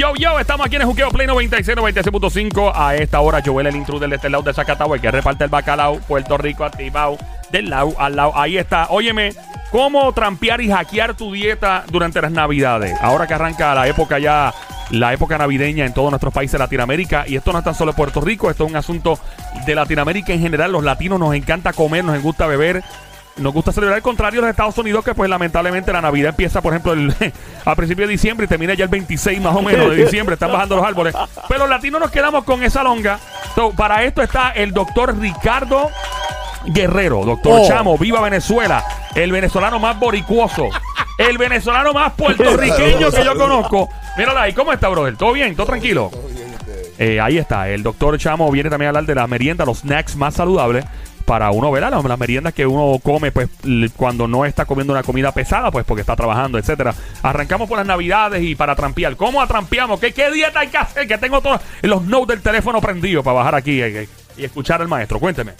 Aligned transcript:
Yo, 0.00 0.14
yo, 0.14 0.40
estamos 0.40 0.64
aquí 0.64 0.76
en 0.76 0.80
el 0.80 0.88
Juqueo 0.88 1.10
Play 1.10 1.26
96, 1.26 1.76
96.5. 1.76 2.72
A 2.74 2.94
esta 2.94 3.20
hora, 3.20 3.42
Joel, 3.44 3.66
el 3.66 3.76
intruder 3.76 4.08
de 4.08 4.16
este 4.16 4.30
lado 4.30 4.42
de 4.42 4.54
Zacatau, 4.54 4.98
que 4.98 5.10
reparte 5.10 5.44
el 5.44 5.50
bacalao, 5.50 5.98
Puerto 5.98 6.38
Rico, 6.38 6.64
activado, 6.64 7.18
del 7.50 7.68
lado 7.68 7.94
al 7.98 8.16
lado. 8.16 8.32
Ahí 8.34 8.56
está. 8.56 8.86
Óyeme, 8.88 9.34
¿cómo 9.70 10.10
trampear 10.14 10.62
y 10.62 10.70
hackear 10.70 11.12
tu 11.12 11.34
dieta 11.34 11.84
durante 11.90 12.22
las 12.22 12.32
Navidades? 12.32 12.96
Ahora 13.02 13.26
que 13.26 13.34
arranca 13.34 13.74
la 13.74 13.88
época 13.88 14.18
ya, 14.18 14.54
la 14.88 15.12
época 15.12 15.36
navideña 15.36 15.84
en 15.84 15.92
todos 15.92 16.08
nuestros 16.08 16.32
países 16.32 16.52
de 16.52 16.60
Latinoamérica. 16.60 17.26
Y 17.28 17.36
esto 17.36 17.52
no 17.52 17.58
es 17.58 17.64
tan 17.66 17.74
solo 17.74 17.92
Puerto 17.92 18.22
Rico, 18.22 18.50
esto 18.50 18.64
es 18.64 18.70
un 18.70 18.76
asunto 18.76 19.18
de 19.66 19.74
Latinoamérica 19.74 20.32
en 20.32 20.40
general. 20.40 20.72
Los 20.72 20.82
latinos 20.82 21.20
nos 21.20 21.34
encanta 21.34 21.74
comer, 21.74 22.04
nos 22.04 22.22
gusta 22.22 22.46
beber. 22.46 22.82
Nos 23.40 23.54
gusta 23.54 23.72
celebrar 23.72 23.96
el 23.96 24.02
contrario 24.02 24.40
de 24.40 24.46
los 24.46 24.50
Estados 24.50 24.76
Unidos, 24.78 25.04
que 25.04 25.14
pues 25.14 25.28
lamentablemente 25.30 25.92
la 25.92 26.00
Navidad 26.02 26.30
empieza, 26.30 26.60
por 26.60 26.72
ejemplo, 26.72 26.92
el, 26.92 27.14
a 27.64 27.74
principios 27.74 28.08
de 28.08 28.12
diciembre 28.12 28.44
y 28.44 28.48
termina 28.48 28.74
ya 28.74 28.84
el 28.84 28.90
26 28.90 29.40
más 29.40 29.56
o 29.56 29.62
menos 29.62 29.90
de 29.90 29.96
diciembre. 30.04 30.34
Están 30.34 30.52
bajando 30.52 30.76
los 30.76 30.84
árboles. 30.84 31.14
Pero 31.48 31.60
los 31.60 31.70
latinos 31.70 32.00
nos 32.00 32.10
quedamos 32.10 32.44
con 32.44 32.62
esa 32.62 32.82
longa. 32.82 33.18
So, 33.54 33.70
para 33.70 34.04
esto 34.04 34.22
está 34.22 34.50
el 34.50 34.72
doctor 34.72 35.18
Ricardo 35.18 35.90
Guerrero, 36.66 37.24
doctor 37.24 37.60
Oh. 37.62 37.66
Chamo, 37.66 37.98
viva 37.98 38.20
Venezuela, 38.20 38.84
el 39.14 39.32
venezolano 39.32 39.78
más 39.78 39.98
boricuoso, 39.98 40.68
el 41.18 41.38
venezolano 41.38 41.92
más 41.92 42.12
puertorriqueño 42.12 43.10
que 43.10 43.24
yo 43.24 43.34
conozco. 43.34 43.88
Mírala 44.16 44.42
ahí, 44.42 44.52
¿cómo 44.52 44.72
está, 44.72 44.88
brother? 44.88 45.16
¿Todo 45.16 45.32
bien? 45.32 45.56
¿Todo 45.56 45.66
tranquilo? 45.66 46.10
Eh, 46.98 47.18
ahí 47.18 47.38
está, 47.38 47.68
el 47.70 47.82
doctor 47.82 48.18
Chamo 48.18 48.50
viene 48.50 48.68
también 48.68 48.88
a 48.88 48.90
hablar 48.90 49.06
de 49.06 49.14
la 49.14 49.26
merienda, 49.26 49.64
los 49.64 49.78
snacks 49.78 50.16
más 50.16 50.34
saludables 50.34 50.84
para 51.30 51.52
uno, 51.52 51.70
¿verdad? 51.70 51.92
Las, 51.92 52.04
las 52.04 52.18
meriendas 52.18 52.52
que 52.52 52.66
uno 52.66 52.98
come, 53.00 53.30
pues, 53.30 53.48
cuando 53.96 54.26
no 54.26 54.44
está 54.44 54.64
comiendo 54.64 54.92
una 54.92 55.04
comida 55.04 55.30
pesada, 55.30 55.70
pues, 55.70 55.84
porque 55.84 56.00
está 56.00 56.16
trabajando, 56.16 56.58
etcétera. 56.58 56.92
Arrancamos 57.22 57.68
por 57.68 57.78
las 57.78 57.86
navidades 57.86 58.42
y 58.42 58.56
para 58.56 58.74
trampear. 58.74 59.14
¿Cómo 59.14 59.40
atrampeamos? 59.40 60.00
¿Qué, 60.00 60.12
qué 60.12 60.28
dieta 60.32 60.58
hay 60.58 60.66
que 60.66 60.78
hacer? 60.78 61.06
Que 61.06 61.18
tengo 61.18 61.40
todos 61.40 61.60
los 61.82 62.02
notes 62.02 62.34
del 62.34 62.42
teléfono 62.42 62.80
prendidos 62.80 63.24
para 63.24 63.36
bajar 63.36 63.54
aquí 63.54 63.80
eh, 63.80 64.02
eh, 64.02 64.08
y 64.38 64.44
escuchar 64.44 64.82
al 64.82 64.88
maestro. 64.88 65.20
Cuénteme. 65.20 65.52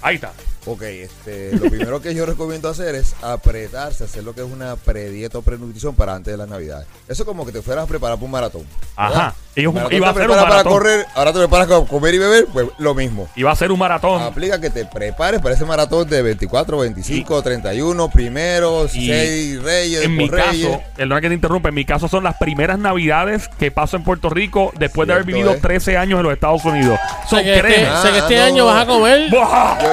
Ahí 0.00 0.14
está. 0.14 0.32
Ok, 0.64 0.82
este, 0.82 1.56
lo 1.56 1.68
primero 1.68 2.00
que 2.00 2.14
yo 2.14 2.24
recomiendo 2.24 2.68
hacer 2.68 2.94
es 2.94 3.16
apretarse, 3.22 4.04
hacer 4.04 4.22
lo 4.22 4.32
que 4.32 4.42
es 4.42 4.46
una 4.46 4.76
predieta 4.76 5.38
o 5.38 5.42
prenutrición 5.42 5.96
para 5.96 6.14
antes 6.14 6.32
de 6.32 6.38
las 6.38 6.48
navidades. 6.48 6.86
Eso 7.08 7.24
es 7.24 7.26
como 7.26 7.44
que 7.44 7.50
te 7.50 7.62
fueras 7.62 7.82
a 7.82 7.88
preparar 7.88 8.16
para 8.16 8.24
un 8.24 8.30
maratón. 8.30 8.62
Ajá. 8.94 9.34
Y 9.56 9.66
un- 9.66 9.78
a 9.78 9.88
te 9.88 9.96
ser 9.96 10.02
un 10.02 10.12
preparas 10.12 10.28
maratón. 10.28 10.48
para 10.48 10.62
correr, 10.64 11.06
ahora 11.14 11.32
te 11.32 11.38
preparas 11.38 11.66
para 11.66 11.80
comer 11.86 12.14
y 12.14 12.18
beber, 12.18 12.46
pues 12.52 12.66
lo 12.78 12.94
mismo. 12.94 13.26
Y 13.34 13.42
va 13.42 13.52
a 13.52 13.56
ser 13.56 13.72
un 13.72 13.78
maratón. 13.78 14.20
Aplica 14.22 14.60
que 14.60 14.68
te 14.68 14.84
prepares 14.84 15.40
para 15.40 15.54
ese 15.54 15.64
maratón 15.64 16.08
de 16.08 16.20
24, 16.20 16.78
25, 16.78 17.42
31, 17.42 18.10
primero, 18.10 18.84
Y 18.92 19.06
6 19.08 19.62
reyes, 19.62 20.04
en 20.04 20.14
mi 20.14 20.28
reyes. 20.28 20.66
caso, 20.68 20.82
perdona 20.94 21.20
que 21.22 21.28
te 21.28 21.34
interrumpa, 21.34 21.70
en 21.70 21.74
mi 21.74 21.84
caso 21.86 22.06
son 22.06 22.22
las 22.22 22.36
primeras 22.36 22.78
navidades 22.78 23.48
que 23.58 23.70
paso 23.70 23.96
en 23.96 24.04
Puerto 24.04 24.28
Rico 24.28 24.72
después 24.78 25.06
de 25.08 25.14
haber 25.14 25.24
vivido 25.24 25.52
eh. 25.52 25.58
13 25.60 25.96
años 25.96 26.18
en 26.18 26.24
los 26.24 26.34
Estados 26.34 26.62
Unidos. 26.66 26.98
O 27.24 27.28
So, 27.30 27.36
sea, 27.36 27.42
que 27.44 27.54
este, 27.56 27.84
sea, 27.86 28.12
que 28.12 28.18
este 28.18 28.40
año 28.40 28.64
no. 28.64 28.66
vas 28.66 28.82
a 28.82 28.86
comer. 28.86 29.30
Yo, 29.30 29.40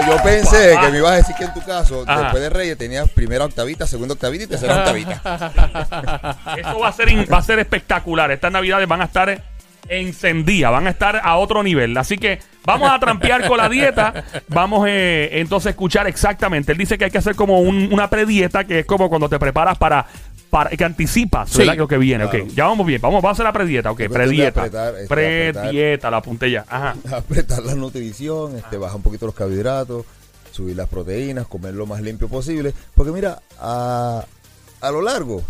yo 0.08 0.24
pensé 0.24 0.76
Ah. 0.78 0.82
que 0.82 0.92
me 0.92 0.98
ibas 0.98 1.12
a 1.14 1.16
decir 1.16 1.36
que 1.38 1.46
en 1.46 1.54
tu 1.54 1.62
caso, 1.62 2.04
Ajá. 2.06 2.22
después 2.24 2.44
de 2.44 2.50
Reyes, 2.50 2.78
tenías 2.78 3.10
primera 3.10 3.46
octavita, 3.46 3.88
segunda 3.88 4.14
octavita 4.14 4.44
y 4.44 4.48
tercera 4.48 4.76
octavita. 4.80 6.36
Eso 6.58 6.80
va 6.80 6.90
a 6.90 6.92
ser 6.92 7.08
va 7.32 7.38
a 7.38 7.42
ser 7.42 7.60
espectacular. 7.60 8.30
Estas 8.32 8.52
navidades 8.52 8.88
van 8.88 9.02
a 9.02 9.06
estar 9.06 9.42
encendidas, 9.90 10.72
van 10.72 10.88
a 10.88 10.90
estar 10.92 11.20
a 11.24 11.36
otro 11.38 11.62
nivel. 11.64 11.96
Así 11.98 12.18
que 12.18 12.40
vamos 12.66 12.90
a 12.90 13.00
trampear 13.00 13.48
con 13.48 13.58
la 13.58 13.70
dieta. 13.70 14.24
Vamos 14.48 14.86
eh, 14.88 15.30
entonces 15.34 15.68
a 15.68 15.70
escuchar 15.72 16.08
exactamente. 16.08 16.72
Él 16.72 16.78
dice 16.78 16.98
que 16.98 17.06
hay 17.06 17.12
que 17.12 17.18
hacer 17.18 17.36
como 17.36 17.60
un- 17.60 17.90
una 17.92 18.10
predieta, 18.10 18.64
que 18.66 18.80
es 18.80 18.86
como 18.86 19.10
cuando 19.10 19.28
te 19.30 19.38
preparas 19.40 19.78
para, 19.78 20.06
para 20.50 20.70
que 20.72 20.84
anticipas, 20.84 21.50
Sí. 21.50 21.60
¿verdad? 21.60 21.74
Que 21.74 21.80
lo 21.80 21.88
que 21.88 21.98
viene. 21.98 22.28
Claro. 22.30 22.46
Ok, 22.46 22.52
ya 22.54 22.66
vamos 22.66 22.86
bien. 22.88 23.02
Vamos, 23.02 23.22
vamos 23.22 23.30
a 23.30 23.34
hacer 23.34 23.46
la 23.46 23.54
predieta. 23.54 23.92
Ok, 23.92 24.04
predieta. 24.10 24.66
este, 24.66 25.08
Predieta, 25.08 26.10
la 26.12 26.18
apunté 26.18 26.52
ya. 26.52 26.66
Ajá. 26.68 26.96
apretar 27.18 27.64
la 27.64 27.76
nutrición, 27.76 28.58
este, 28.58 28.78
bajar 28.78 28.96
un 28.98 29.04
poquito 29.04 29.26
los 29.26 29.36
carbohidratos, 29.36 30.06
subir 30.52 30.76
las 30.76 30.88
proteínas, 30.88 31.48
comer 31.48 31.74
lo 31.74 31.86
más 31.86 32.02
limpio 32.02 32.28
posible. 32.30 32.74
Porque 32.96 33.12
mira, 33.12 33.42
a, 33.60 34.24
a 34.82 34.92
lo 34.92 35.02
largo 35.02 35.42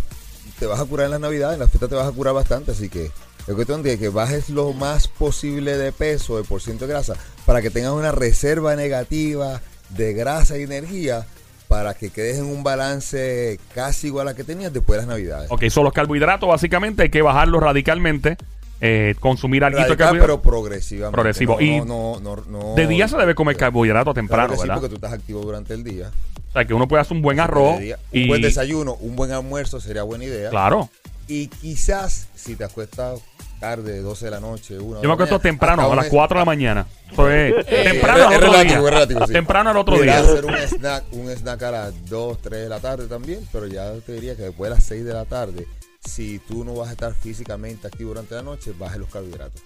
te 0.60 0.66
vas 0.66 0.80
a 0.80 0.86
curar 0.86 1.06
en 1.06 1.12
las 1.12 1.20
navidades, 1.20 1.56
en 1.56 1.60
las 1.60 1.70
fiestas 1.70 1.90
te 1.90 1.96
vas 1.96 2.08
a 2.08 2.12
curar 2.12 2.34
bastante, 2.34 2.72
así 2.72 2.88
que 2.90 3.12
es 3.48 3.54
cuestión 3.54 3.84
de 3.84 4.00
que 4.00 4.10
bajes 4.10 4.50
lo 4.50 4.72
más 4.74 5.08
posible 5.08 5.78
de 5.78 5.92
peso, 5.92 6.38
de 6.38 6.44
por 6.44 6.62
ciento 6.62 6.88
de 6.88 6.94
grasa, 6.94 7.16
para 7.46 7.62
que 7.62 7.70
tengas 7.70 7.92
una 7.92 8.12
reserva 8.12 8.76
negativa 8.76 9.62
de 9.90 10.14
grasa 10.14 10.58
y 10.58 10.64
energía 10.64 11.26
para 11.68 11.94
que 11.96 12.10
quedes 12.10 12.38
en 12.38 12.46
un 12.46 12.64
balance 12.64 13.60
casi 13.74 14.08
igual 14.08 14.28
a 14.28 14.32
la 14.32 14.36
que 14.36 14.44
tenías 14.44 14.72
después 14.72 14.96
de 14.98 15.06
las 15.06 15.08
navidades. 15.08 15.50
Ok, 15.52 15.64
son 15.70 15.84
los 15.86 15.94
carbohidratos, 15.94 16.48
básicamente 16.48 17.04
hay 17.04 17.10
que 17.10 17.22
bajarlos 17.22 17.62
radicalmente. 17.62 18.38
eh, 18.86 19.16
consumir 19.20 19.64
algo 19.64 19.78
de 19.78 19.84
Radical, 19.84 19.98
carbohidratos. 19.98 20.42
pero 20.42 20.42
progresivamente. 20.42 21.14
Progresivo. 21.16 21.56
No, 21.56 21.62
Y 21.62 21.80
no, 21.82 22.20
no, 22.20 22.76
De 22.76 22.86
día 22.86 23.08
se 23.08 23.16
debe 23.18 23.34
comer 23.34 23.56
carbohidratos 23.56 24.14
Claro 24.14 24.28
temprano, 24.28 24.54
sí, 24.56 24.60
¿verdad? 24.62 24.76
porque 24.76 24.90
tú 24.90 24.96
estás 24.96 25.14
activo 25.14 25.42
durante 25.42 25.74
el 25.74 25.84
día. 25.84 26.12
O 26.50 26.52
sea, 26.52 26.66
que 26.66 26.74
uno 26.74 26.88
puede 26.88 27.02
hacer 27.02 27.16
un 27.16 27.22
buen 27.24 27.40
arroz. 27.40 27.80
De 27.80 27.96
y, 28.12 28.24
Un 28.24 28.28
buen 28.28 28.42
desayuno, 28.42 28.96
un 28.96 29.16
buen 29.16 29.32
almuerzo 29.32 29.80
sería 29.80 30.04
buena 30.04 30.26
idea. 30.26 30.50
Claro. 30.50 30.90
Y 31.28 31.48
quizás, 31.48 32.28
si 32.36 32.56
te 32.56 32.66
acuestas 32.66 33.22
tarde, 33.64 34.02
12 34.02 34.26
de 34.26 34.32
la 34.32 34.40
noche, 34.42 34.78
1 34.78 35.02
Yo 35.02 35.08
me 35.08 35.14
acuesto 35.14 35.40
temprano, 35.40 35.90
a 35.90 35.96
las 35.96 36.08
4 36.08 36.36
de 36.36 36.42
la 36.42 36.46
mañana. 36.46 36.86
Eh, 37.18 37.54
temprano 37.66 38.28
al 38.28 38.34
otro 38.36 38.52
día. 38.64 38.82
relativo, 38.82 39.28
sí. 39.28 39.34
Temprano 39.34 39.70
al 39.70 39.78
otro 39.78 40.00
día. 40.02 40.20
hacer 40.20 40.44
un 40.44 40.56
snack, 40.56 41.04
un 41.12 41.30
snack 41.30 41.64
a 41.64 41.72
las 41.72 42.10
2, 42.10 42.42
3 42.42 42.64
de 42.64 42.70
la 42.70 42.80
tarde 42.82 43.08
también, 43.08 43.48
pero 43.54 43.68
ya 43.68 43.90
te 44.06 44.12
diría 44.12 44.36
que 44.36 44.44
después 44.44 44.70
de 44.70 44.76
las 44.76 44.84
6 44.84 45.06
de 45.06 45.14
la 45.14 45.24
tarde, 45.24 45.66
si 46.04 46.40
tú 46.40 46.66
no 46.66 46.74
vas 46.76 46.90
a 46.90 46.92
estar 46.92 47.14
físicamente 47.14 47.88
activo 47.88 48.10
durante 48.10 48.36
la 48.36 48.42
noche, 48.42 48.74
bajes 48.78 48.98
los 48.98 49.10
carbohidratos. 49.10 49.62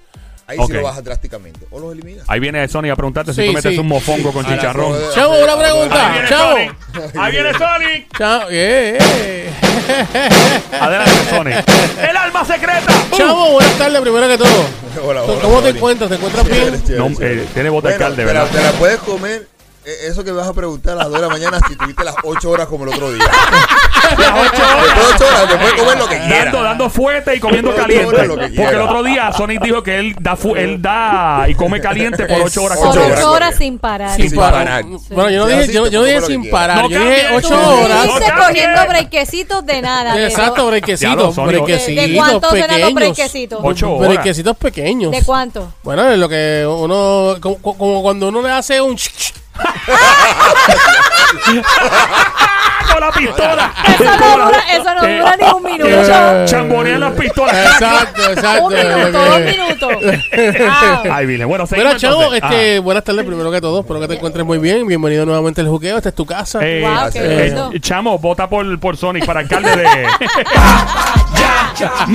Ahí 0.45 0.59
Ok. 0.59 0.67
sí 0.67 0.73
lo 0.73 0.83
bajas 0.83 1.03
drásticamente. 1.03 1.65
O 1.71 1.79
los 1.79 1.91
eliminas. 1.91 2.23
Ahí 2.27 2.39
viene 2.39 2.67
Sony 2.67 2.89
a 2.91 2.95
preguntarte 2.95 3.33
si 3.33 3.47
tú 3.47 3.51
metes 3.51 3.73
sí. 3.73 3.79
un 3.79 3.87
mofongo 3.87 4.31
con 4.31 4.45
chicharrón. 4.45 4.95
Chavo, 5.15 5.43
una 5.43 5.57
pregunta. 5.57 6.05
Ahí 6.05 6.13
viene 6.13 6.29
Chavo. 6.29 6.55
Sony. 6.55 7.19
Ahí 7.19 7.31
viene 7.31 7.53
Sony. 7.53 8.07
Chao, 8.15 8.41
eh, 8.51 8.97
eh. 9.01 9.66
Adelante, 10.79 11.11
Sony. 11.29 12.03
El 12.09 12.17
alma 12.17 12.45
secreta. 12.45 12.91
Chavo, 13.15 13.51
buenas 13.53 13.77
tardes, 13.77 14.01
primero 14.01 14.27
que 14.27 14.37
todo. 14.37 14.47
Hola, 15.05 15.23
hola, 15.23 15.41
¿Cómo 15.41 15.61
te 15.61 15.69
encuentras? 15.69 16.09
¿Te 16.09 16.15
encuentras 16.15 16.47
bien? 16.47 16.83
No, 16.97 17.07
eh, 17.21 17.45
tiene 17.53 17.69
voz 17.69 17.83
de 17.83 17.93
alcalde, 17.93 18.25
te 18.25 18.33
la- 18.33 18.41
¿verdad? 18.43 18.47
Te 18.51 18.63
la 18.63 18.71
puedes 18.73 18.97
comer. 18.99 19.47
Eh, 19.87 20.07
Eso 20.09 20.23
que 20.23 20.31
vas 20.31 20.47
a 20.47 20.53
preguntar 20.53 20.93
a 20.93 20.95
las 20.97 21.05
2 21.09 21.15
de 21.15 21.21
la 21.21 21.29
mañana 21.29 21.59
si 21.67 21.75
tuviste 21.75 22.03
las 22.03 22.15
8 22.23 22.49
horas 22.49 22.67
como 22.67 22.83
el 22.85 22.89
otro 22.93 23.11
día. 23.11 23.23
Las 24.17 24.29
ocho 24.31 24.51
Después 24.63 24.87
de 24.87 24.93
horas. 24.93 25.11
8 25.15 25.25
horas 25.27 25.47
te 25.49 25.57
puedes 25.57 25.73
comer 25.73 25.97
lo 25.97 26.07
que 26.07 26.17
quieras. 26.17 26.43
Dando, 26.45 26.63
dando 26.63 26.89
fuerte 26.89 27.35
y 27.35 27.39
comiendo 27.41 27.75
caliente. 27.75 28.05
Porque 28.05 28.69
el 28.75 28.79
otro 28.81 29.03
día 29.03 29.33
Sonic 29.33 29.61
dijo 29.61 29.83
que 29.83 29.99
él 29.99 30.15
da, 30.21 30.37
fu- 30.37 30.55
él 30.55 30.81
da 30.81 31.45
y 31.49 31.55
come 31.55 31.81
caliente 31.81 32.25
por 32.25 32.41
8 32.41 32.63
horas. 32.63 32.77
Ocho 32.81 32.93
Son 32.93 33.03
horas. 33.03 33.19
ocho 33.19 33.31
horas 33.31 33.55
sin 33.57 33.77
parar. 33.79 34.15
Sin 34.15 34.29
Sin 34.29 34.39
parar. 34.39 34.85
Bueno, 35.09 35.29
yo 35.29 35.39
no 35.39 35.47
dije, 35.47 35.73
yo, 35.73 35.87
yo 35.87 35.99
no 35.99 36.05
dije 36.05 36.21
como 36.21 36.27
lo 36.29 36.41
sin 36.41 36.49
parar. 36.49 36.83
No 36.83 36.89
yo 36.89 36.99
dije 37.01 37.21
cambies, 37.23 37.45
8 37.45 37.49
no 37.49 37.69
horas. 37.81 37.97
cambies. 37.97 38.19
Dice 38.19 38.31
No 38.33 38.45
cogiendo 38.47 38.87
brequecitos 38.87 39.65
de 39.65 39.81
nada. 39.81 40.13
pero- 40.13 40.25
Exacto, 40.27 40.67
brequecitos. 40.67 41.35
Brequecitos 41.35 41.95
¿De, 42.05 42.07
de 42.07 42.15
cuántos 42.15 42.51
serán 42.51 42.67
los 42.69 42.77
pequeños. 42.77 42.93
brequecitos? 42.93 43.59
Ocho 43.61 43.91
horas. 43.93 44.09
Brequecitos 44.13 44.55
pequeños. 44.57 45.11
¿De 45.11 45.21
cuánto? 45.23 45.73
Bueno, 45.83 46.09
es 46.09 46.17
lo 46.17 46.29
que 46.29 46.65
uno. 46.65 47.35
Como, 47.41 47.57
como 47.61 48.01
cuando 48.01 48.29
uno 48.29 48.41
le 48.41 48.51
hace 48.51 48.79
un. 48.79 48.97
Con 52.91 53.01
la 53.01 53.11
pistola. 53.11 53.73
Eso 53.85 54.03
no 54.05 54.45
dura, 54.45 54.59
eso 54.71 54.95
no 54.95 55.03
Eh, 55.05 55.19
dura 55.19 55.35
ni 55.37 55.45
un 55.49 55.63
minuto. 55.63 55.87
eh, 55.89 56.45
Chambonean 56.47 56.99
las 57.01 57.11
pistolas. 57.13 57.55
Exacto, 57.55 58.21
exacto. 58.31 58.63
Un 58.65 58.73
minuto, 58.73 59.11
dos 59.25 59.39
minutos. 59.41 59.91
Ah, 60.69 61.03
Ahí 61.11 61.25
viene. 61.25 61.45
Bueno, 61.45 61.65
seguimos 61.67 61.95
Mira, 61.95 61.99
chavo, 61.99 62.33
entonces. 62.33 62.43
este, 62.59 62.79
buenas 62.79 63.03
tardes 63.03 63.25
primero 63.25 63.51
que 63.51 63.59
todo. 63.61 63.81
Espero 63.81 63.99
que 63.99 64.07
te 64.07 64.13
encuentres 64.15 64.45
muy 64.45 64.57
bien. 64.59 64.87
Bienvenido 64.87 65.25
nuevamente 65.25 65.61
al 65.61 65.67
juqueo. 65.67 65.97
Esta 65.97 66.09
es 66.09 66.15
tu 66.15 66.25
casa. 66.25 66.59
Ah. 66.61 66.65
Eh, 66.65 66.81
Wow, 66.87 67.11
qué 67.11 67.19
eh, 67.19 67.45
lindo. 67.45 67.71
Chamo, 67.79 68.17
vota 68.19 68.47
por, 68.47 68.79
por 68.79 68.95
Sonic 68.97 69.25
para 69.25 69.41
alcalde 69.41 69.75
de. 69.75 70.07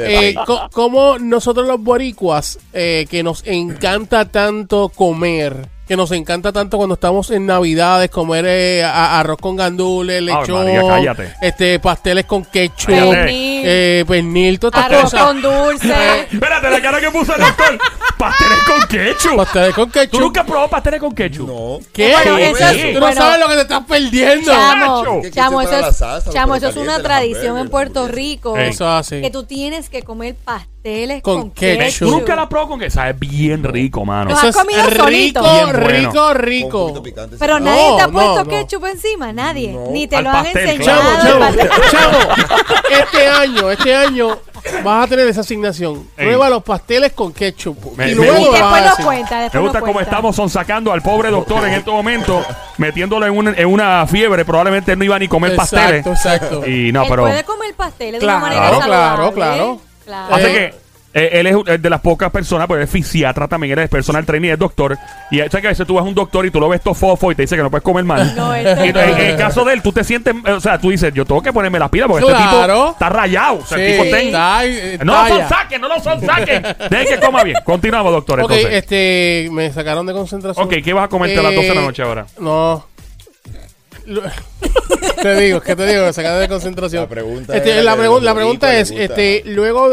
Eh, 0.00 0.34
como 0.72 1.18
nosotros 1.18 1.66
los 1.66 1.82
boricuas, 1.82 2.58
eh, 2.72 3.06
que 3.10 3.22
nos 3.22 3.46
encanta 3.46 4.26
tanto 4.26 4.88
comer, 4.88 5.68
que 5.88 5.96
nos 5.96 6.12
encanta 6.12 6.52
tanto 6.52 6.76
cuando 6.76 6.94
estamos 6.94 7.30
en 7.30 7.46
Navidades, 7.46 8.10
comer 8.10 8.44
eh, 8.46 8.84
a- 8.84 9.18
arroz 9.18 9.38
con 9.40 9.56
gandules, 9.56 10.18
Ave 10.20 10.40
lechón, 10.40 10.64
María, 10.66 10.82
cállate. 10.86 11.34
este, 11.40 11.78
pasteles 11.80 12.26
con 12.26 12.44
ketchup, 12.44 12.86
Cállate. 12.90 13.10
Pernil, 13.14 13.62
eh, 13.64 14.04
pernil, 14.06 14.58
todas 14.60 14.82
estas 14.82 14.92
arroz 14.98 15.10
cosas. 15.10 15.22
con 15.26 15.42
dulce. 15.42 16.20
Espérate, 16.30 16.70
la 16.70 16.80
cara 16.82 17.00
que 17.00 17.10
puso 17.10 17.34
el 17.34 17.40
doctor. 17.40 17.78
Pasteles 18.18 18.58
con 18.64 18.88
ketchup. 18.88 19.36
Pasteles 19.36 19.74
con 19.74 19.84
¿Tú 19.86 19.92
ketchup. 19.92 20.20
nunca 20.20 20.40
has 20.42 20.46
probado 20.46 20.68
pasteles 20.68 21.00
con 21.00 21.14
ketchup? 21.14 21.48
No. 21.48 21.78
¿Qué? 21.92 22.12
Bueno, 22.12 22.36
eso 22.38 22.56
Tú 22.58 22.64
es- 22.64 22.94
no 22.94 23.00
bueno. 23.00 23.16
sabes 23.16 23.40
lo 23.40 23.48
que 23.48 23.54
te 23.54 23.60
estás 23.62 23.82
perdiendo. 23.88 24.50
Chamo. 24.52 25.22
Que 25.22 25.30
chamo, 25.30 25.60
quise 25.60 25.70
eso 25.70 25.80
es, 25.80 25.86
la 25.86 25.92
salsa, 25.92 26.30
chamo, 26.32 26.54
los 26.54 26.62
eso 26.62 26.68
es 26.68 26.76
una 26.76 26.94
las 26.98 27.02
tradición 27.02 27.58
en 27.58 27.68
Puerto 27.70 28.08
Rico. 28.08 28.56
Ey. 28.58 28.70
Eso 28.70 28.88
así. 28.88 29.20
Que 29.20 29.30
tú 29.30 29.44
tienes 29.44 29.88
que 29.88 30.02
comer 30.02 30.34
pastel 30.44 30.68
pasteles 30.82 31.22
Con 31.22 31.40
con, 31.42 31.50
ketchup. 31.50 31.78
ketchup. 31.84 32.08
Tú 32.08 32.10
nunca 32.18 32.36
la 32.36 32.48
probó 32.48 32.68
con 32.68 32.80
que 32.80 32.90
sabe 32.90 33.12
bien 33.14 33.64
rico, 33.64 34.04
mano. 34.04 34.30
Los 34.30 34.38
Eso 34.38 34.48
has 34.48 34.56
es 34.56 34.62
comido 34.62 34.86
rico, 34.88 35.04
solito. 35.04 35.42
Bien 35.42 35.66
bueno. 35.72 35.88
rico, 35.88 36.12
Con 36.12 36.28
un 36.30 36.42
rico. 36.42 36.78
poquito 36.80 37.02
picante, 37.02 37.36
Pero. 37.38 37.58
No, 37.60 37.64
nadie 37.66 37.96
te 37.96 38.02
ha 38.02 38.06
no, 38.06 38.12
puesto 38.12 38.44
no. 38.44 38.50
ketchup 38.50 38.84
encima, 38.86 39.32
nadie. 39.32 39.72
No. 39.72 39.90
Ni 39.90 40.06
te 40.06 40.16
Al 40.16 40.24
lo 40.24 40.30
han 40.30 40.44
pastel, 40.44 40.68
enseñado. 40.68 41.00
Chavo, 41.02 41.20
claro. 41.20 41.70
chavo, 41.90 42.18
pastel. 42.18 42.50
chavo, 42.50 43.02
este 43.02 43.28
año, 43.28 43.70
este 43.70 43.94
año 43.96 44.38
vas 44.84 45.04
a 45.04 45.08
tener 45.08 45.28
esa 45.28 45.40
asignación. 45.40 46.08
Ey. 46.16 46.26
Prueba 46.26 46.48
los 46.50 46.62
pasteles 46.62 47.12
con 47.12 47.32
ketchup. 47.32 47.96
Me- 47.96 48.10
y 48.10 48.14
me 48.14 48.26
luego 48.26 48.36
gusta. 48.38 48.52
me 48.52 48.58
Y 48.58 48.62
vas 48.62 48.72
a 48.72 48.74
después 48.74 48.82
nos 48.84 48.90
decir. 48.90 49.04
cuenta, 49.06 49.34
Me 49.36 49.42
después 49.42 49.62
gusta 49.62 49.78
nos 49.78 49.82
cómo 49.86 49.92
cuenta. 49.94 50.10
estamos 50.10 50.36
sonsacando 50.36 50.92
al 50.92 51.02
pobre 51.02 51.30
doctor 51.30 51.66
en 51.66 51.74
estos 51.74 51.94
momentos, 51.94 52.46
metiéndolo 52.76 53.26
en, 53.26 53.36
un- 53.36 53.54
en 53.58 53.66
una 53.66 54.06
fiebre. 54.06 54.44
Probablemente 54.44 54.92
él 54.92 54.98
no 54.98 55.04
iba 55.04 55.18
ni 55.18 55.26
a 55.26 55.28
comer 55.28 55.56
pasteles. 55.56 56.06
Exacto, 56.06 56.12
exacto. 56.60 56.66
Y 56.70 56.92
no, 56.92 57.02
Él 57.02 57.08
pero. 57.10 57.22
puede 57.22 57.44
comer 57.44 57.74
pasteles 57.74 58.20
Claro, 58.20 58.38
de 58.38 58.44
una 58.46 58.54
manera 58.60 58.68
claro, 58.68 58.80
saludable. 58.80 59.34
claro. 59.34 59.80
Claro. 60.08 60.34
Así 60.34 60.46
Eh, 60.46 60.52
que 60.52 60.88
eh, 61.14 61.40
él 61.40 61.46
es 61.46 61.82
de 61.82 61.90
las 61.90 62.00
pocas 62.00 62.30
personas, 62.30 62.66
pues 62.66 62.82
es 62.84 62.90
fisiatra 62.90 63.48
también, 63.48 63.72
eres 63.72 63.88
personal 63.90 64.24
trainee, 64.26 64.52
es 64.52 64.58
doctor. 64.58 64.96
Y 65.30 65.38
sabes 65.38 65.50
que 65.60 65.66
a 65.66 65.70
veces 65.70 65.86
tú 65.86 65.94
vas 65.94 66.04
a 66.04 66.08
un 66.08 66.14
doctor 66.14 66.44
y 66.46 66.50
tú 66.50 66.60
lo 66.60 66.68
ves 66.68 66.80
todo 66.82 66.94
fofo 66.94 67.32
y 67.32 67.34
te 67.34 67.42
dice 67.42 67.56
que 67.56 67.62
no 67.62 67.70
puedes 67.70 67.82
comer 67.82 68.04
mal. 68.04 68.34
No, 68.36 68.54
él 68.54 68.66
Y 68.84 68.88
en, 68.90 68.96
en 68.96 69.20
el 69.30 69.36
caso 69.36 69.64
de 69.64 69.72
él, 69.74 69.82
tú 69.82 69.90
te 69.92 70.04
sientes, 70.04 70.34
eh, 70.46 70.52
o 70.52 70.60
sea, 70.60 70.78
tú 70.78 70.90
dices, 70.90 71.12
yo 71.14 71.24
tengo 71.24 71.42
que 71.42 71.52
ponerme 71.52 71.78
las 71.78 71.88
pilas 71.90 72.08
porque 72.08 72.26
este 72.26 72.36
Claro. 72.38 72.74
tipo 72.74 72.90
está 72.92 73.08
rayado. 73.08 73.58
O 73.58 73.66
sea, 73.66 73.78
el 73.78 73.92
tipo 73.92 74.04
Sí, 74.04 74.10
ten- 74.10 74.26
está- 74.28 74.64
eh, 74.66 74.98
No 75.04 75.12
lo 75.12 75.18
talla. 75.28 75.48
son 75.48 75.80
no 75.80 75.88
lo 75.88 76.00
son 76.00 76.20
Dejen 76.20 77.06
que 77.20 77.20
coma 77.26 77.42
bien. 77.44 77.56
Continuamos, 77.64 78.12
doctor. 78.12 78.40
Ok, 78.40 78.50
entonces. 78.52 78.78
este, 78.82 79.48
me 79.52 79.70
sacaron 79.72 80.06
de 80.06 80.12
concentración. 80.12 80.64
ok, 80.66 80.74
¿qué 80.84 80.92
vas 80.92 81.04
a 81.04 81.08
comerte 81.08 81.38
a 81.38 81.42
las 81.42 81.54
12 81.54 81.68
de 81.68 81.74
la 81.74 81.80
Eh, 81.80 81.84
noche 81.84 82.02
ahora? 82.02 82.26
No. 82.38 82.86
Te 85.22 85.34
digo, 85.40 85.60
¿qué 85.60 85.74
te 85.76 85.86
digo? 85.86 86.12
Sacaron 86.12 86.40
de 86.40 86.48
concentración. 86.48 87.02
La 87.02 87.08
pregunta 87.08 87.56
Este, 87.56 87.72
era 87.72 87.82
la, 87.82 87.96
pregu- 87.96 88.20
la 88.20 88.34
pregunta 88.34 88.78
es, 88.78 88.90
este, 88.90 89.42
luego, 89.46 89.90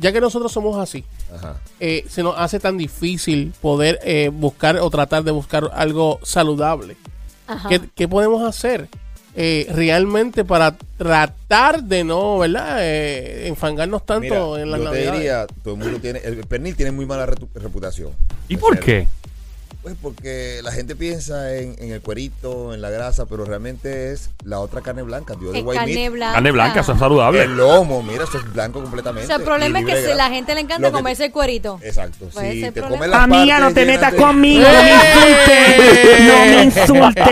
ya 0.00 0.12
que 0.12 0.20
nosotros 0.20 0.50
somos 0.50 0.78
así, 0.78 1.04
Ajá. 1.34 1.56
eh, 1.78 2.04
se 2.08 2.22
nos 2.22 2.34
hace 2.38 2.58
tan 2.58 2.78
difícil 2.78 3.52
poder 3.60 3.98
eh, 4.02 4.30
buscar 4.32 4.78
o 4.78 4.88
tratar 4.90 5.24
de 5.24 5.30
buscar 5.30 5.70
algo 5.74 6.18
saludable. 6.22 6.96
Ajá. 7.46 7.68
¿Qué, 7.68 7.80
qué 7.94 8.08
podemos 8.08 8.42
hacer 8.48 8.88
eh, 9.34 9.66
realmente 9.70 10.44
para 10.44 10.76
tratar 10.96 11.82
de 11.82 12.04
no, 12.04 12.38
¿verdad? 12.38 12.78
Eh, 12.80 13.48
enfangarnos 13.48 14.04
tanto 14.06 14.22
Mira, 14.52 14.62
en 14.62 14.70
las 14.70 14.80
yo 14.80 14.84
te 14.86 14.90
navidades. 14.94 15.12
diría, 15.18 15.46
todo 15.62 15.74
el 15.74 15.80
mundo 15.80 15.98
tiene, 16.00 16.20
el 16.24 16.36
pernil 16.46 16.76
tiene 16.76 16.92
muy 16.92 17.04
mala 17.06 17.26
reputación. 17.26 18.10
¿Y 18.48 18.56
por 18.56 18.78
qué? 18.80 19.06
Pues 19.82 19.96
porque 20.00 20.60
la 20.62 20.70
gente 20.70 20.94
piensa 20.94 21.56
en, 21.56 21.74
en 21.80 21.90
el 21.90 22.00
cuerito, 22.00 22.72
en 22.72 22.80
la 22.80 22.88
grasa, 22.88 23.26
pero 23.26 23.44
realmente 23.44 24.12
es 24.12 24.30
la 24.44 24.60
otra 24.60 24.80
carne 24.80 25.02
blanca, 25.02 25.34
Dios 25.34 25.52
de 25.52 25.60
white 25.62 25.76
carne 25.76 25.94
meat. 25.94 26.12
blanca. 26.12 26.34
Carne 26.34 26.50
blanca, 26.52 26.80
eso 26.82 26.92
es 26.92 26.98
saludable. 27.00 27.42
El 27.42 27.56
lomo, 27.56 28.00
mira, 28.00 28.22
eso 28.22 28.38
es 28.38 28.52
blanco 28.52 28.78
O 28.78 28.82
completamente. 28.82 29.26
sea, 29.26 29.36
el 29.36 29.42
problema 29.42 29.80
es 29.80 29.86
que 29.86 29.96
si 30.06 30.14
la 30.14 30.28
gente 30.30 30.54
le 30.54 30.60
encanta 30.60 30.86
que- 30.86 30.92
comerse 30.92 31.24
el 31.24 31.32
cuerito. 31.32 31.80
Exacto. 31.82 32.28
Pues 32.32 32.52
Si 32.52 32.70
te 32.70 32.80
comes 32.80 33.08
las 33.08 33.22
Amiga, 33.22 33.58
no 33.58 33.74
te 33.74 33.84
metas 33.84 34.12
de- 34.12 34.18
conmigo, 34.18 34.64
no 34.72 34.82
me 34.84 34.92
insultes. 34.94 36.20
No 36.28 36.38
me 36.44 36.62
insultes. 36.62 37.24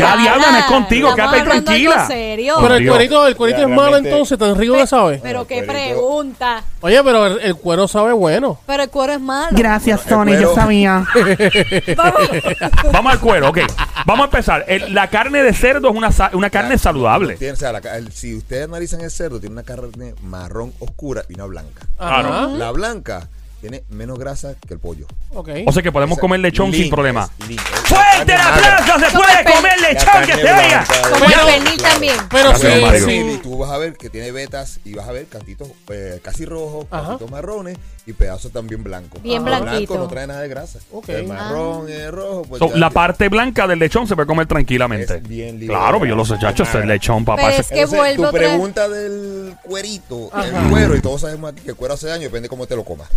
Ya, 0.00 0.16
diabla, 0.16 0.50
no 0.52 0.58
es 0.60 0.64
contigo, 0.64 1.14
quédate 1.14 1.42
tranquila. 1.42 2.06
serio. 2.06 2.54
Pero 2.62 2.74
el 2.76 2.88
cuerito, 2.88 3.26
el 3.26 3.36
cuerito 3.36 3.58
Ya, 3.60 3.64
es 3.64 3.70
malo 3.70 3.98
entonces, 3.98 4.38
tan 4.38 4.56
rico 4.56 4.72
que 4.76 4.86
sabe. 4.86 5.20
Pero 5.22 5.46
qué 5.46 5.62
pregunta. 5.62 6.64
Oye, 6.80 7.02
pero 7.04 7.26
el, 7.26 7.40
el 7.40 7.54
cuero 7.56 7.86
sabe 7.86 8.14
bueno. 8.14 8.58
Pero 8.66 8.84
el 8.84 8.88
cuero 8.88 9.12
es 9.12 9.20
malo. 9.20 9.48
Gracias, 9.50 10.06
Tony, 10.06 10.32
yo 10.40 10.54
sabía. 10.54 11.04
Vamos. 11.98 12.92
Vamos 12.92 13.12
al 13.12 13.20
cuero, 13.20 13.48
ok. 13.50 13.58
Vamos 14.06 14.22
a 14.22 14.24
empezar. 14.26 14.64
El- 14.68 14.94
la 14.94 15.08
carne 15.10 15.42
de 15.42 15.52
cerdo 15.52 15.90
es 15.90 15.96
una, 15.96 16.12
sa- 16.12 16.30
una 16.32 16.48
carne 16.50 16.78
saludable. 16.78 17.36
Tiene- 17.36 17.52
o 17.52 17.56
sea, 17.56 17.72
la 17.72 17.80
ca- 17.80 17.96
el- 17.96 18.12
si 18.12 18.34
ustedes 18.34 18.64
analizan 18.64 19.00
el 19.02 19.10
cerdo, 19.10 19.40
tiene 19.40 19.52
una 19.52 19.62
carne 19.64 20.14
marrón 20.22 20.72
oscura 20.78 21.24
y 21.28 21.34
una 21.34 21.44
blanca. 21.46 21.86
Claro. 21.98 22.56
La 22.56 22.70
blanca 22.70 23.28
tiene 23.60 23.84
menos 23.88 24.18
grasa 24.18 24.54
que 24.66 24.74
el 24.74 24.80
pollo. 24.80 25.06
Ok. 25.34 25.48
O 25.66 25.72
sea 25.72 25.82
que 25.82 25.92
podemos 25.92 26.16
Esa- 26.16 26.20
comer 26.20 26.40
lechón 26.40 26.72
sin 26.72 26.88
problema. 26.90 27.28
es 27.40 27.48
lean, 27.48 27.60
es 27.60 27.80
¡Fuerte 27.88 28.34
el 28.34 28.40
aplauso! 28.40 28.98
¡Se 29.06 29.16
puede 29.16 29.40
el 29.40 29.44
comer 29.52 29.80
lechón 29.80 30.26
que 30.26 30.34
se 30.34 30.42
oiga! 30.52 30.84
Como 31.12 31.26
Pero- 31.26 31.40
el 31.40 31.46
pernil 31.54 31.78
claro. 31.78 31.92
también. 31.92 32.16
Pero 32.30 32.56
sí, 32.56 33.04
sí. 33.04 33.30
Y 33.34 33.38
tú 33.38 33.58
vas 33.58 33.70
a 33.70 33.78
ver 33.78 33.96
que 33.96 34.10
tiene 34.10 34.30
vetas 34.32 34.80
y 34.84 34.94
vas 34.94 35.08
a 35.08 35.12
ver 35.12 35.26
cantitos 35.26 35.68
eh, 35.90 36.20
casi 36.22 36.44
rojos, 36.44 36.86
cantitos 36.90 37.30
marrones 37.30 37.76
y 38.06 38.12
pedazos 38.14 38.52
también 38.52 38.82
blancos. 38.82 39.22
Bien 39.22 39.38
El 39.38 39.44
blanquito. 39.44 39.70
blanco 39.94 39.98
no 39.98 40.08
trae 40.08 40.26
nada 40.26 40.40
de 40.40 40.48
grasa. 40.48 40.78
Ok. 40.92 41.08
El 41.10 41.26
marrón 41.28 41.88
y 41.88 41.92
el 41.92 42.10
rojo. 42.12 42.42
Pues 42.48 42.58
So, 42.60 42.68
ya- 42.70 42.76
la 42.76 42.90
parte 42.90 43.28
blanca 43.28 43.66
del 43.66 43.78
lechón 43.78 44.06
se 44.06 44.14
puede 44.14 44.26
comer 44.26 44.46
tranquilamente. 44.46 45.16
Es 45.16 45.22
bien 45.28 45.58
libre 45.58 45.74
Claro, 45.76 45.98
pero 45.98 46.10
yo 46.10 46.16
lo 46.16 46.24
sé, 46.24 46.34
grasa, 46.34 46.48
chacho, 46.48 46.62
ese 46.62 46.78
magra. 46.78 46.94
lechón, 46.94 47.24
papá. 47.24 47.42
Pero 47.48 47.60
es 47.60 47.68
que 47.68 47.74
Entonces, 47.80 47.98
vuelvo 47.98 48.26
tu 48.26 48.32
pregunta 48.32 48.88
del 48.88 49.54
cuerito, 49.62 50.30
el 50.42 50.70
cuero, 50.70 50.96
y 50.96 51.00
todos 51.00 51.20
sabemos 51.20 51.52
aquí 51.52 51.62
que 51.62 51.70
el 51.70 51.76
cuero 51.76 51.94
hace 51.94 52.06
daño, 52.08 52.22
depende 52.22 52.42
de 52.44 52.48
cómo 52.48 52.66
te 52.66 52.76
lo 52.76 52.84
comas. 52.84 53.08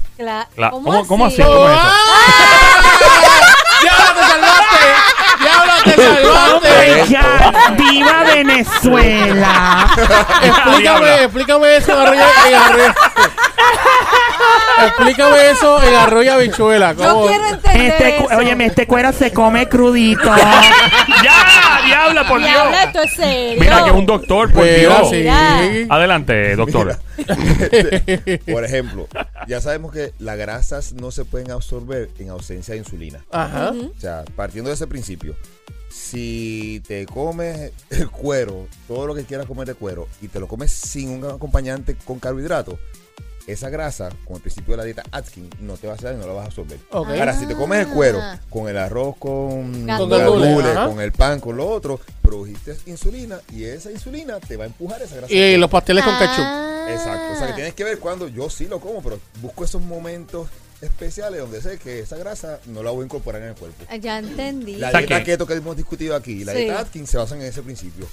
Cla- 0.56 0.70
¿Cómo, 0.72 0.84
¿Cómo- 0.92 1.08
cómo 1.08 1.26
así? 1.26 1.42
¿Cómo 1.42 1.70
eso? 1.70 1.80
¡Diablo, 3.82 4.06
te 4.14 4.22
salvaste! 4.28 4.84
¡Diablo, 5.42 5.74
te 5.84 5.96
salvaste! 5.96 7.06
Ya, 7.10 7.74
¡Viva 7.78 8.24
Venezuela! 8.24 9.88
Explícame, 10.44 11.24
explícame 11.24 11.76
eso 11.78 11.92
en 11.92 12.00
arroyo, 12.00 12.24
Explícame 14.86 15.50
eso 15.52 15.82
en 15.84 15.96
arroyo 15.96 16.34
habichuela. 16.34 16.94
Yo 16.94 17.26
quiero 17.28 17.46
entender 17.48 17.92
Este, 17.92 18.18
eso. 18.18 18.38
óyeme, 18.38 18.66
este 18.66 18.88
cuero 18.88 19.12
se 19.14 19.32
come 19.34 19.68
crudito. 19.70 20.24
¡Ya! 21.24 21.61
¡Diabla, 21.92 22.28
por 22.28 22.40
Dios! 22.40 22.52
Diabla, 22.52 22.84
esto 22.84 23.02
es 23.04 23.14
serio. 23.14 23.62
Mira 23.62 23.84
que 23.84 23.90
es 23.90 23.96
un 23.96 24.06
doctor, 24.06 24.52
por 24.52 24.66
Dios. 24.66 25.10
sí. 25.10 25.26
Adelante, 25.90 26.56
doctor. 26.56 27.00
Por 28.52 28.66
ejemplo, 28.66 29.08
ya 29.48 29.62
sabemos 29.62 29.92
que 29.92 30.14
las 30.18 30.38
grasas 30.38 30.94
no 30.94 31.12
se 31.12 31.24
pueden 31.26 31.52
absorber 31.52 32.10
en 32.18 32.30
ausencia 32.30 32.74
de 32.74 32.80
insulina. 32.80 33.24
Ajá. 33.32 33.72
O 33.72 34.00
sea, 34.00 34.24
partiendo 34.36 34.70
de 34.70 34.76
ese 34.76 34.88
principio, 34.88 35.36
si 35.90 36.82
te 36.88 37.06
comes 37.06 37.74
el 37.90 38.10
cuero, 38.10 38.68
todo 38.88 39.08
lo 39.08 39.14
que 39.14 39.24
quieras 39.26 39.46
comer 39.46 39.68
de 39.68 39.76
cuero, 39.76 40.08
y 40.22 40.30
te 40.30 40.40
lo 40.40 40.48
comes 40.48 40.72
sin 40.72 41.10
un 41.10 41.26
acompañante 41.26 41.96
con 42.06 42.20
carbohidratos, 42.20 42.76
esa 43.48 43.70
grasa, 43.70 44.10
con 44.26 44.38
el 44.38 44.42
principio 44.42 44.74
de 44.74 44.78
la 44.78 44.84
dieta 44.84 45.04
Atkins, 45.12 45.50
no 45.60 45.78
te 45.78 45.88
va 45.88 45.94
a 45.94 45.96
hacer 45.96 46.16
no 46.16 46.28
la 46.28 46.34
vas 46.34 46.44
a 46.44 46.48
absorber. 46.48 46.80
Ahora, 46.92 47.38
si 47.38 47.46
te 47.46 47.56
comes 47.56 47.80
el 47.88 47.94
cuero 47.94 48.20
Ah. 48.22 48.40
con 48.50 48.68
el 48.70 48.78
arroz, 48.78 49.16
con 49.18 49.86
Con 49.88 50.10
gandules, 50.10 51.04
el 51.04 51.12
pan, 51.12 51.40
con 51.40 51.58
lo 51.58 51.68
otro, 51.70 52.00
produjiste 52.22 52.78
insulina 52.86 53.40
y 53.52 53.64
esa 53.66 53.92
insulina 53.92 54.40
te 54.40 54.58
va 54.58 54.64
a 54.66 54.68
empujar 54.68 55.02
esa 55.02 55.16
grasa. 55.18 55.34
Y 55.34 55.58
los 55.58 55.70
pasteles 55.70 56.04
con 56.04 56.18
ketchup. 56.18 56.44
Ah. 56.46 56.88
Exacto. 56.90 57.34
O 57.34 57.38
sea, 57.38 57.48
que 57.48 57.54
tienes 57.54 57.74
que 57.74 57.84
ver 57.84 58.00
cuando 58.00 58.28
yo 58.28 58.50
sí 58.50 58.66
lo 58.68 58.80
como, 58.80 59.02
pero 59.02 59.20
busco 59.42 59.64
esos 59.64 59.82
momentos 59.82 60.48
especiales 60.82 61.40
donde 61.40 61.62
sé 61.62 61.78
que 61.78 62.00
esa 62.00 62.18
grasa 62.18 62.60
no 62.66 62.82
la 62.82 62.90
voy 62.92 63.04
a 63.04 63.06
incorporar 63.06 63.42
en 63.44 63.50
el 63.50 63.56
cuerpo. 63.56 63.86
Ya 64.02 64.18
entendí. 64.18 64.76
La 64.78 64.92
dieta 64.92 65.20
que- 65.20 65.24
keto 65.24 65.46
que 65.46 65.54
hemos 65.54 65.78
discutido 65.78 66.16
aquí, 66.16 66.44
la 66.44 66.54
Sí. 66.54 66.60
dieta 66.60 66.80
Atkins 66.80 67.10
se 67.10 67.18
basa 67.18 67.36
en 67.36 67.44
ese 67.44 67.62
principio. 67.62 68.08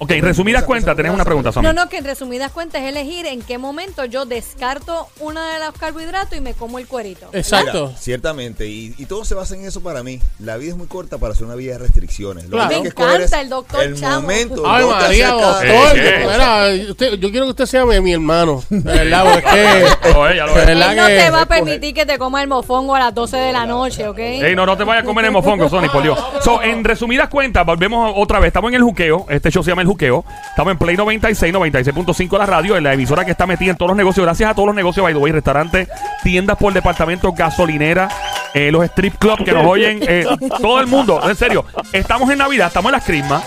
Ok, 0.00 0.12
en 0.12 0.22
resumidas 0.22 0.62
cuentas, 0.62 0.94
tenés 0.94 1.12
una 1.12 1.24
pregunta, 1.24 1.50
Sammy. 1.50 1.66
No, 1.66 1.72
no, 1.72 1.88
que 1.88 1.96
en 1.98 2.04
resumidas 2.04 2.52
cuentas 2.52 2.82
es 2.82 2.88
elegir 2.88 3.26
en 3.26 3.42
qué 3.42 3.58
momento 3.58 4.04
yo 4.04 4.26
descarto 4.26 5.08
uno 5.18 5.42
de 5.44 5.58
los 5.58 5.72
carbohidratos 5.76 6.38
y 6.38 6.40
me 6.40 6.54
como 6.54 6.78
el 6.78 6.86
cuerito. 6.86 7.28
Exacto. 7.32 7.88
Mira, 7.88 7.98
ciertamente, 7.98 8.66
y, 8.68 8.94
y 8.96 9.06
todo 9.06 9.24
se 9.24 9.34
basa 9.34 9.56
en 9.56 9.64
eso 9.66 9.82
para 9.82 10.04
mí. 10.04 10.20
La 10.38 10.56
vida 10.56 10.70
es 10.70 10.76
muy 10.76 10.86
corta 10.86 11.18
para 11.18 11.32
hacer 11.32 11.46
una 11.46 11.56
vida 11.56 11.72
de 11.72 11.78
restricciones. 11.78 12.44
Lo 12.44 12.50
Claro. 12.58 12.68
que 12.70 12.80
Me 12.82 12.88
encanta 12.88 13.24
es 13.24 13.32
el 13.32 13.48
doctor 13.48 13.82
El 13.82 13.96
Chamo. 14.00 14.20
momento. 14.22 14.62
Ay, 14.66 14.84
María, 14.86 15.28
doctor. 15.30 15.66
Eh. 15.66 16.26
Mira, 16.30 16.90
usted- 16.90 17.14
yo 17.18 17.30
quiero 17.30 17.46
que 17.46 17.50
usted 17.50 17.66
sea 17.66 17.84
mi, 17.84 18.00
mi 18.00 18.12
hermano. 18.12 18.62
De 18.70 18.78
verdad, 18.80 19.24
porque 19.34 19.82
es 19.82 19.96
que. 19.96 20.08
Oye, 20.16 20.36
ya 20.36 20.46
lo 20.46 20.54
de 20.54 20.60
ves. 20.60 20.68
Él 20.68 20.78
verdad 20.78 20.94
no 20.96 21.06
que- 21.08 21.16
te 21.18 21.30
va 21.30 21.40
a 21.42 21.46
permitir 21.46 21.94
que 21.94 22.06
te 22.06 22.18
coma 22.18 22.40
el 22.40 22.48
mofongo 22.48 22.94
a 22.94 23.00
las 23.00 23.14
12 23.14 23.36
de 23.36 23.52
la 23.52 23.66
noche, 23.66 24.06
¿ok? 24.06 24.18
Ey, 24.18 24.54
no, 24.54 24.64
no 24.64 24.76
te 24.76 24.84
vayas 24.84 25.02
a 25.02 25.06
comer 25.06 25.24
el 25.24 25.32
mofongo, 25.32 25.68
Sony, 25.68 25.88
por 25.92 26.04
Dios. 26.04 26.16
So, 26.44 26.62
en 26.62 26.84
resumidas 26.84 27.28
cuentas, 27.28 27.66
volvemos 27.66 28.12
otra 28.16 28.38
vez. 28.38 28.48
Estamos 28.48 28.68
en 28.70 28.76
el 28.76 28.82
juqueo. 28.82 29.26
Este 29.28 29.50
show 29.50 29.64
se 29.64 29.70
llama 29.72 29.82
El 29.82 29.87
Juqueo. 29.88 30.24
Estamos 30.50 30.72
en 30.72 30.78
Play 30.78 30.96
96, 30.96 31.54
96.5 31.54 32.38
la 32.38 32.46
radio, 32.46 32.76
en 32.76 32.84
la 32.84 32.92
emisora 32.92 33.24
que 33.24 33.30
está 33.30 33.46
metida 33.46 33.70
en 33.70 33.76
todos 33.76 33.90
los 33.90 33.96
negocios. 33.96 34.24
Gracias 34.24 34.50
a 34.50 34.54
todos 34.54 34.66
los 34.66 34.74
negocios, 34.74 35.02
by 35.02 35.14
the 35.14 35.18
way, 35.18 35.32
restaurantes, 35.32 35.88
tiendas 36.22 36.56
por 36.56 36.72
departamento, 36.72 37.32
gasolinera, 37.32 38.08
eh, 38.54 38.70
los 38.70 38.84
strip 38.84 39.16
clubs 39.16 39.42
que 39.44 39.52
nos 39.52 39.66
oyen, 39.66 40.00
eh, 40.02 40.26
todo 40.60 40.80
el 40.80 40.86
mundo. 40.86 41.20
En 41.28 41.36
serio, 41.36 41.64
estamos 41.92 42.30
en 42.30 42.38
Navidad, 42.38 42.68
estamos 42.68 42.90
en 42.90 42.92
las 42.92 43.04
crismas 43.04 43.42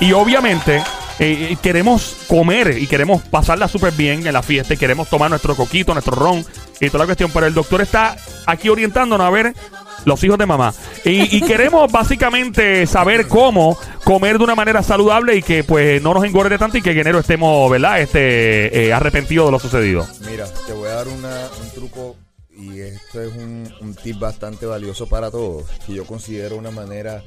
y 0.00 0.12
obviamente 0.12 0.82
eh, 1.20 1.48
eh, 1.50 1.56
queremos 1.62 2.24
comer 2.26 2.76
y 2.76 2.88
queremos 2.88 3.22
pasarla 3.22 3.68
súper 3.68 3.92
bien 3.92 4.26
en 4.26 4.32
la 4.32 4.42
fiesta 4.42 4.74
y 4.74 4.76
queremos 4.76 5.08
tomar 5.08 5.30
nuestro 5.30 5.54
coquito, 5.54 5.92
nuestro 5.92 6.16
ron 6.16 6.44
y 6.80 6.88
toda 6.88 7.00
la 7.00 7.06
cuestión. 7.06 7.30
Pero 7.32 7.46
el 7.46 7.54
doctor 7.54 7.80
está 7.82 8.16
aquí 8.46 8.68
orientándonos 8.68 9.24
a 9.24 9.30
ver 9.30 9.54
los 10.04 10.22
hijos 10.24 10.38
de 10.38 10.46
mamá. 10.46 10.74
Y, 11.04 11.40
queremos 11.42 11.90
básicamente 11.92 12.86
saber 12.86 13.28
cómo 13.28 13.78
comer 14.04 14.38
de 14.38 14.44
una 14.44 14.54
manera 14.54 14.82
saludable 14.82 15.36
y 15.36 15.42
que 15.42 15.64
pues 15.64 16.00
no 16.02 16.14
nos 16.14 16.24
engorde 16.24 16.58
tanto 16.58 16.78
y 16.78 16.82
que 16.82 16.90
en 16.92 16.98
enero 16.98 17.18
estemos, 17.20 17.70
¿verdad? 17.70 18.00
Este, 18.00 18.86
eh, 18.86 18.92
arrepentidos 18.92 19.46
de 19.46 19.52
lo 19.52 19.58
sucedido. 19.58 20.06
Mira, 20.30 20.46
te 20.66 20.72
voy 20.72 20.88
a 20.88 20.94
dar 20.94 21.08
una- 21.08 21.48
un 21.62 21.70
truco 21.74 22.16
y 22.56 22.80
esto 22.80 23.20
es 23.20 23.32
un, 23.34 23.72
un 23.80 23.94
tip 23.94 24.18
bastante 24.18 24.64
valioso 24.66 25.06
para 25.08 25.30
todos, 25.30 25.64
que 25.86 25.94
yo 25.94 26.04
considero 26.04 26.56
una 26.56 26.70
manera 26.70 27.22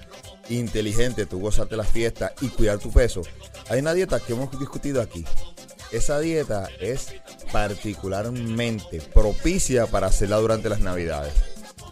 inteligente 0.49 1.25
tú 1.25 1.39
gozarte 1.39 1.75
la 1.75 1.83
fiesta 1.83 2.33
y 2.41 2.47
cuidar 2.47 2.77
tu 2.79 2.91
peso. 2.91 3.21
Hay 3.69 3.79
una 3.79 3.93
dieta 3.93 4.19
que 4.21 4.33
hemos 4.33 4.57
discutido 4.57 5.01
aquí, 5.01 5.25
esa 5.91 6.19
dieta 6.19 6.69
es 6.79 7.13
particularmente 7.51 9.01
propicia 9.13 9.85
para 9.87 10.07
hacerla 10.07 10.37
durante 10.37 10.69
las 10.69 10.79
navidades. 10.79 11.33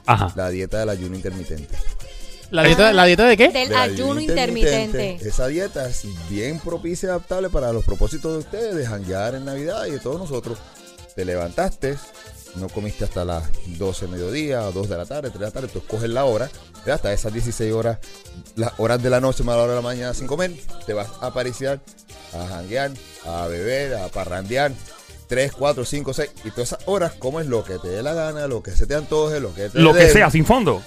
Ajá. 0.05 0.33
La 0.35 0.49
dieta 0.49 0.79
del 0.79 0.89
ayuno 0.89 1.15
intermitente. 1.15 1.75
¿La 2.51 2.63
dieta, 2.63 2.93
¿La 2.93 3.05
dieta 3.05 3.25
de 3.25 3.37
qué? 3.37 3.49
Del 3.49 3.69
Del 3.69 3.77
ayuno 3.77 4.19
intermitente. 4.19 5.17
Esa 5.21 5.47
dieta 5.47 5.89
es 5.89 6.05
bien 6.29 6.59
propicia 6.59 7.07
y 7.07 7.09
adaptable 7.09 7.49
para 7.49 7.73
los 7.73 7.83
propósitos 7.83 8.31
de 8.33 8.37
ustedes, 8.39 8.75
de 8.75 8.85
janguear 8.85 9.35
en 9.35 9.45
Navidad 9.45 9.85
y 9.85 9.91
de 9.91 9.99
todos 9.99 10.19
nosotros. 10.19 10.59
Te 11.15 11.25
levantaste, 11.25 11.97
no 12.55 12.69
comiste 12.69 13.03
hasta 13.03 13.25
las 13.25 13.43
12 13.77 14.05
de 14.05 14.11
mediodía 14.11 14.67
o 14.67 14.71
2 14.71 14.89
de 14.89 14.97
la 14.97 15.05
tarde, 15.05 15.29
3 15.29 15.39
de 15.39 15.45
la 15.45 15.51
tarde, 15.51 15.67
tú 15.67 15.79
escoges 15.79 16.09
la 16.09 16.25
hora, 16.25 16.49
hasta 16.91 17.11
esas 17.13 17.33
16 17.33 17.73
horas, 17.73 17.99
las 18.55 18.73
horas 18.77 19.01
de 19.01 19.09
la 19.09 19.19
noche 19.19 19.43
más 19.43 19.55
la 19.55 19.63
hora 19.63 19.71
de 19.71 19.77
la 19.77 19.81
mañana 19.81 20.13
sin 20.13 20.27
comer, 20.27 20.53
te 20.85 20.93
vas 20.93 21.07
a 21.21 21.27
apariciar, 21.27 21.81
a 22.33 22.47
janguear, 22.47 22.91
a 23.25 23.47
beber, 23.47 23.95
a 23.95 24.07
parrandear. 24.09 24.71
3, 25.27 25.51
4, 25.53 25.85
5, 25.85 26.13
6 26.13 26.31
y 26.45 26.51
todas 26.51 26.71
esas 26.73 26.79
horas 26.85 27.13
comes 27.17 27.47
lo 27.47 27.63
que 27.63 27.77
te 27.79 27.87
dé 27.89 28.03
la 28.03 28.13
gana, 28.13 28.47
lo 28.47 28.61
que 28.63 28.71
se 28.71 28.85
te 28.87 28.95
antoje, 28.95 29.39
lo 29.39 29.53
que 29.53 29.69
te 29.69 29.79
Lo 29.79 29.93
que 29.93 29.99
dé. 30.05 30.09
sea, 30.13 30.29
sin 30.29 30.45
fondo. 30.45 30.81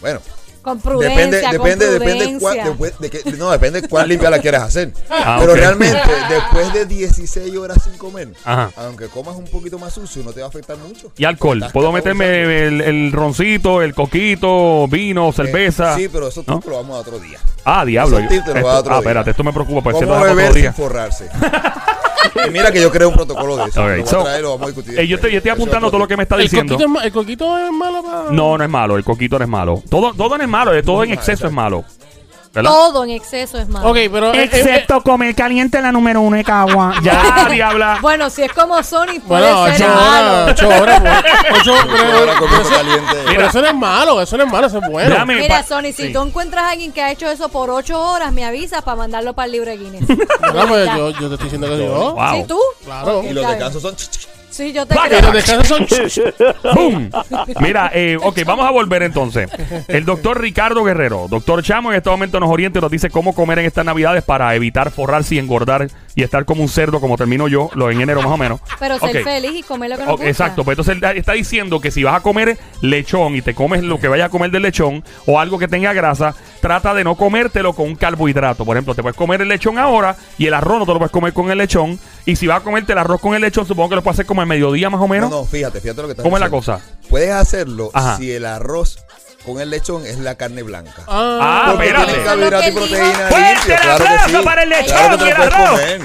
Bueno, 0.00 0.20
Con 0.62 0.78
prudencia, 0.78 1.16
Depende, 1.16 1.40
con 1.40 1.52
depende, 1.52 1.86
depende, 1.90 2.24
prudencia. 2.38 2.64
después 2.66 2.98
de 2.98 3.08
que- 3.10 3.32
no, 3.38 3.50
depende 3.50 3.88
cuál 3.88 4.10
limpia 4.10 4.28
la 4.28 4.40
quieras 4.40 4.64
hacer. 4.64 4.92
Ah, 5.08 5.38
Pero 5.40 5.52
ok. 5.52 5.58
realmente, 5.58 5.98
después 6.28 6.72
de 6.74 6.84
16 6.84 7.56
horas 7.56 7.78
sin 7.82 7.96
comer, 7.96 8.28
Ajá. 8.44 8.70
aunque 8.76 9.06
comas 9.08 9.36
un 9.36 9.46
poquito 9.46 9.78
más 9.78 9.94
sucio, 9.94 10.22
no 10.22 10.32
te 10.34 10.40
va 10.40 10.46
a 10.46 10.48
afectar 10.50 10.76
mucho. 10.76 11.12
Y 11.16 11.24
alcohol. 11.24 11.64
Puedo 11.72 11.90
meterme 11.92 12.66
el, 12.66 12.80
el 12.82 13.10
roncito, 13.12 13.80
el 13.80 13.94
coquito, 13.94 14.86
vino, 14.88 15.32
cerveza. 15.32 15.94
Eh, 15.94 16.02
sí, 16.02 16.08
pero 16.12 16.28
eso 16.28 16.44
¿No? 16.46 16.60
lo 16.66 16.76
vamos 16.76 16.94
a 16.96 17.00
otro 17.00 17.18
día. 17.18 17.38
Ah, 17.64 17.86
diablo. 17.86 18.18
Te 18.18 18.24
los 18.24 18.32
Esto- 18.34 18.52
voy 18.52 18.70
a 18.70 18.78
otro 18.80 18.92
ah, 18.92 18.96
día. 18.96 18.98
espérate, 19.00 19.30
esto 19.30 19.44
me 19.44 19.52
preocupa. 19.54 19.80
Pues 19.82 19.96
si 19.98 20.04
¿Cómo 20.04 20.16
lo 20.18 20.24
beber 20.26 20.50
otro 20.50 20.60
sin 20.60 20.74
forrarse? 20.74 21.28
y 22.46 22.50
mira 22.50 22.70
que 22.72 22.80
yo 22.80 22.90
creo 22.90 23.08
un 23.08 23.14
protocolo 23.14 23.56
de 23.56 23.64
eso. 23.70 23.80
Ok, 23.82 23.86
lo 23.88 23.92
voy 23.94 24.00
a 24.02 24.04
traer 24.24 24.42
lo 24.42 24.50
vamos 24.50 24.62
a 24.62 24.66
discutir. 24.66 24.98
Eh, 24.98 25.06
yo, 25.06 25.16
estoy, 25.16 25.32
yo 25.32 25.38
estoy. 25.38 25.50
Eso 25.50 25.54
apuntando 25.62 25.86
es 25.86 25.90
todo 25.90 25.98
lo 26.00 26.08
que 26.08 26.16
me 26.16 26.22
está 26.24 26.36
¿El 26.36 26.42
diciendo. 26.42 26.74
coquito, 26.74 26.88
es, 26.88 26.92
ma- 26.94 27.04
¿El 27.04 27.12
coquito 27.12 27.58
es 27.58 27.70
malo 27.72 28.02
para.? 28.02 28.30
No, 28.30 28.58
no 28.58 28.64
es 28.64 28.70
malo. 28.70 28.96
El 28.96 29.04
coquito 29.04 29.38
no 29.38 29.44
es 29.44 29.50
malo. 29.50 29.82
Todo, 29.88 30.12
todo 30.14 30.36
no 30.36 30.42
es 30.44 30.48
malo. 30.48 30.74
eh, 30.74 30.82
Todo 30.82 31.04
en 31.04 31.12
exceso 31.12 31.46
es 31.46 31.52
malo. 31.52 31.84
¿Verdad? 32.52 32.68
Todo 32.70 33.04
en 33.04 33.10
exceso 33.10 33.58
es 33.58 33.68
malo. 33.68 33.88
Ok, 33.90 33.96
pero. 34.12 34.34
eh, 34.34 34.38
eh, 34.42 34.42
Excepto 34.52 35.00
comer 35.02 35.36
caliente 35.36 35.76
en 35.78 35.84
la 35.84 35.92
número 35.92 36.20
uno 36.20 36.36
de 36.36 36.42
Cagua. 36.42 36.94
Ya, 37.02 37.46
diabla. 37.52 37.98
Bueno, 38.02 38.28
si 38.28 38.42
es 38.42 38.52
como 38.52 38.82
Sony, 38.82 39.20
puede 39.26 39.52
bueno, 39.52 39.66
ser 39.66 39.86
ocho 39.86 39.94
malo. 39.94 40.32
horas. 40.42 40.50
Ocho 40.50 40.68
horas. 40.68 41.00
pues. 41.00 41.60
Ocho 41.60 41.72
comiendo 41.86 42.18
pero 42.18 42.60
eso- 42.60 42.70
caliente. 42.70 43.16
pero 43.26 43.46
eso 43.46 43.60
no 43.60 43.66
es 43.68 43.74
malo. 43.74 44.20
Eso 44.20 44.36
no 44.36 44.42
es 44.44 44.50
malo. 44.52 44.66
Eso 44.66 44.78
es 44.78 44.88
bueno. 44.90 45.26
Mira, 45.26 45.58
pa- 45.58 45.62
Sony, 45.62 45.92
si 45.94 46.06
sí. 46.08 46.12
tú 46.12 46.22
encuentras 46.22 46.64
a 46.64 46.70
alguien 46.70 46.90
que 46.92 47.02
ha 47.02 47.12
hecho 47.12 47.30
eso 47.30 47.48
por 47.50 47.70
ocho 47.70 48.00
horas, 48.00 48.32
me 48.32 48.44
avisas 48.44 48.82
para 48.82 48.96
mandarlo 48.96 49.32
para 49.32 49.46
el 49.46 49.52
libro 49.52 49.70
de 49.70 49.76
Guinness. 49.76 50.08
No, 50.52 50.66
pues, 50.66 50.86
yo, 50.96 51.10
yo 51.10 51.28
te 51.28 51.34
estoy 51.34 51.44
diciendo 51.44 51.68
que 51.68 51.78
yo. 51.78 52.14
Wow. 52.14 52.34
¿Sí, 52.34 52.44
tú? 52.48 52.58
Claro. 52.84 53.22
Y 53.22 53.32
los 53.32 53.46
descansos 53.46 53.80
son... 53.82 53.94
Sí, 54.60 54.74
yo 54.74 54.84
te 54.84 54.92
Placa. 54.92 55.06
Y 55.06 55.20
creo. 55.20 55.32
los 55.32 55.32
descansos 55.32 55.88
son. 55.88 56.74
¡Bum! 56.74 57.10
Mira, 57.60 57.90
eh, 57.94 58.18
ok, 58.22 58.40
vamos 58.44 58.66
a 58.66 58.70
volver 58.70 59.02
entonces. 59.02 59.48
El 59.88 60.04
doctor 60.04 60.38
Ricardo 60.38 60.84
Guerrero, 60.84 61.28
doctor 61.30 61.62
Chamo, 61.62 61.90
en 61.90 61.96
este 61.96 62.10
momento 62.10 62.38
nos 62.40 62.50
orienta 62.50 62.78
y 62.78 62.82
nos 62.82 62.90
dice 62.90 63.08
cómo 63.08 63.34
comer 63.34 63.60
en 63.60 63.64
estas 63.64 63.86
navidades 63.86 64.22
para 64.22 64.54
evitar 64.54 64.90
forrarse 64.90 65.36
y 65.36 65.38
engordar 65.38 65.88
y 66.14 66.22
estar 66.22 66.44
como 66.44 66.62
un 66.62 66.68
cerdo, 66.68 67.00
como 67.00 67.16
termino 67.16 67.46
yo, 67.48 67.70
lo 67.74 67.90
en 67.90 68.00
enero 68.00 68.20
más 68.22 68.32
o 68.32 68.36
menos. 68.36 68.60
Pero 68.78 68.98
ser 68.98 69.22
feliz 69.22 69.52
y 69.54 69.62
comer 69.62 69.90
lo 69.90 69.96
que 69.96 70.02
nos 70.04 70.12
Ok, 70.14 70.18
gusta. 70.20 70.30
exacto, 70.30 70.64
pues 70.64 70.78
entonces 70.78 71.02
él 71.02 71.16
está 71.18 71.32
diciendo 71.32 71.80
que 71.80 71.90
si 71.90 72.02
vas 72.02 72.14
a 72.16 72.20
comer 72.20 72.58
lechón 72.80 73.36
y 73.36 73.42
te 73.42 73.54
comes 73.54 73.82
lo 73.82 73.98
que 74.00 74.08
vayas 74.08 74.26
a 74.26 74.30
comer 74.30 74.50
del 74.50 74.62
lechón 74.62 75.04
o 75.26 75.38
algo 75.40 75.58
que 75.58 75.68
tenga 75.68 75.92
grasa, 75.92 76.34
trata 76.60 76.94
de 76.94 77.04
no 77.04 77.14
comértelo 77.16 77.72
con 77.74 77.86
un 77.86 77.94
carbohidrato. 77.96 78.64
Por 78.64 78.76
ejemplo, 78.76 78.94
te 78.94 79.02
puedes 79.02 79.16
comer 79.16 79.40
el 79.42 79.48
lechón 79.48 79.78
ahora 79.78 80.16
y 80.38 80.46
el 80.46 80.54
arroz 80.54 80.78
no 80.80 80.86
te 80.86 80.92
lo 80.92 80.98
puedes 80.98 81.12
comer 81.12 81.32
con 81.32 81.50
el 81.50 81.58
lechón. 81.58 81.98
Y 82.26 82.36
si 82.36 82.46
vas 82.46 82.60
a 82.60 82.64
comerte 82.64 82.92
el 82.92 82.98
arroz 82.98 83.20
con 83.20 83.34
el 83.34 83.40
lechón, 83.42 83.66
supongo 83.66 83.90
que 83.90 83.94
lo 83.96 84.02
puedes 84.02 84.16
hacer 84.16 84.26
como 84.26 84.42
el 84.42 84.48
mediodía 84.48 84.90
más 84.90 84.98
o 85.00 85.04
No, 85.04 85.08
menos. 85.08 85.30
no, 85.30 85.44
fíjate, 85.44 85.80
fíjate 85.80 86.02
lo 86.02 86.08
que 86.08 86.12
estás 86.12 86.22
¿Cómo 86.24 86.36
es 86.36 86.40
la 86.40 86.50
cosa? 86.50 86.80
Puedes 87.08 87.30
hacerlo 87.30 87.90
Ajá. 87.94 88.16
si 88.18 88.30
el 88.30 88.44
arroz 88.44 88.98
con 89.44 89.60
el 89.60 89.70
lechón 89.70 90.04
es 90.06 90.18
la 90.18 90.34
carne 90.36 90.62
blanca. 90.62 91.02
Ah, 91.08 91.68
Porque 91.72 91.86
espérate. 91.86 92.12
tiene 92.12 92.24
carbohidrato 92.24 92.68
y 92.68 92.72
proteína 92.72 92.98
dijo. 93.04 93.18
limpio, 93.18 93.28
¡Fuerte 93.36 93.72
el 93.74 93.80
claro 93.80 94.04
que 94.04 94.30
sí. 94.38 94.44
para 94.44 94.62
el 94.62 94.68
lechón 94.68 94.86
Claro 94.96 95.18
que 95.18 95.24
te 95.24 95.24
y 95.24 95.28
lo 95.28 95.30
el 95.30 95.36
puedes 95.50 95.54
arroz! 95.54 95.80
comer. 95.80 96.00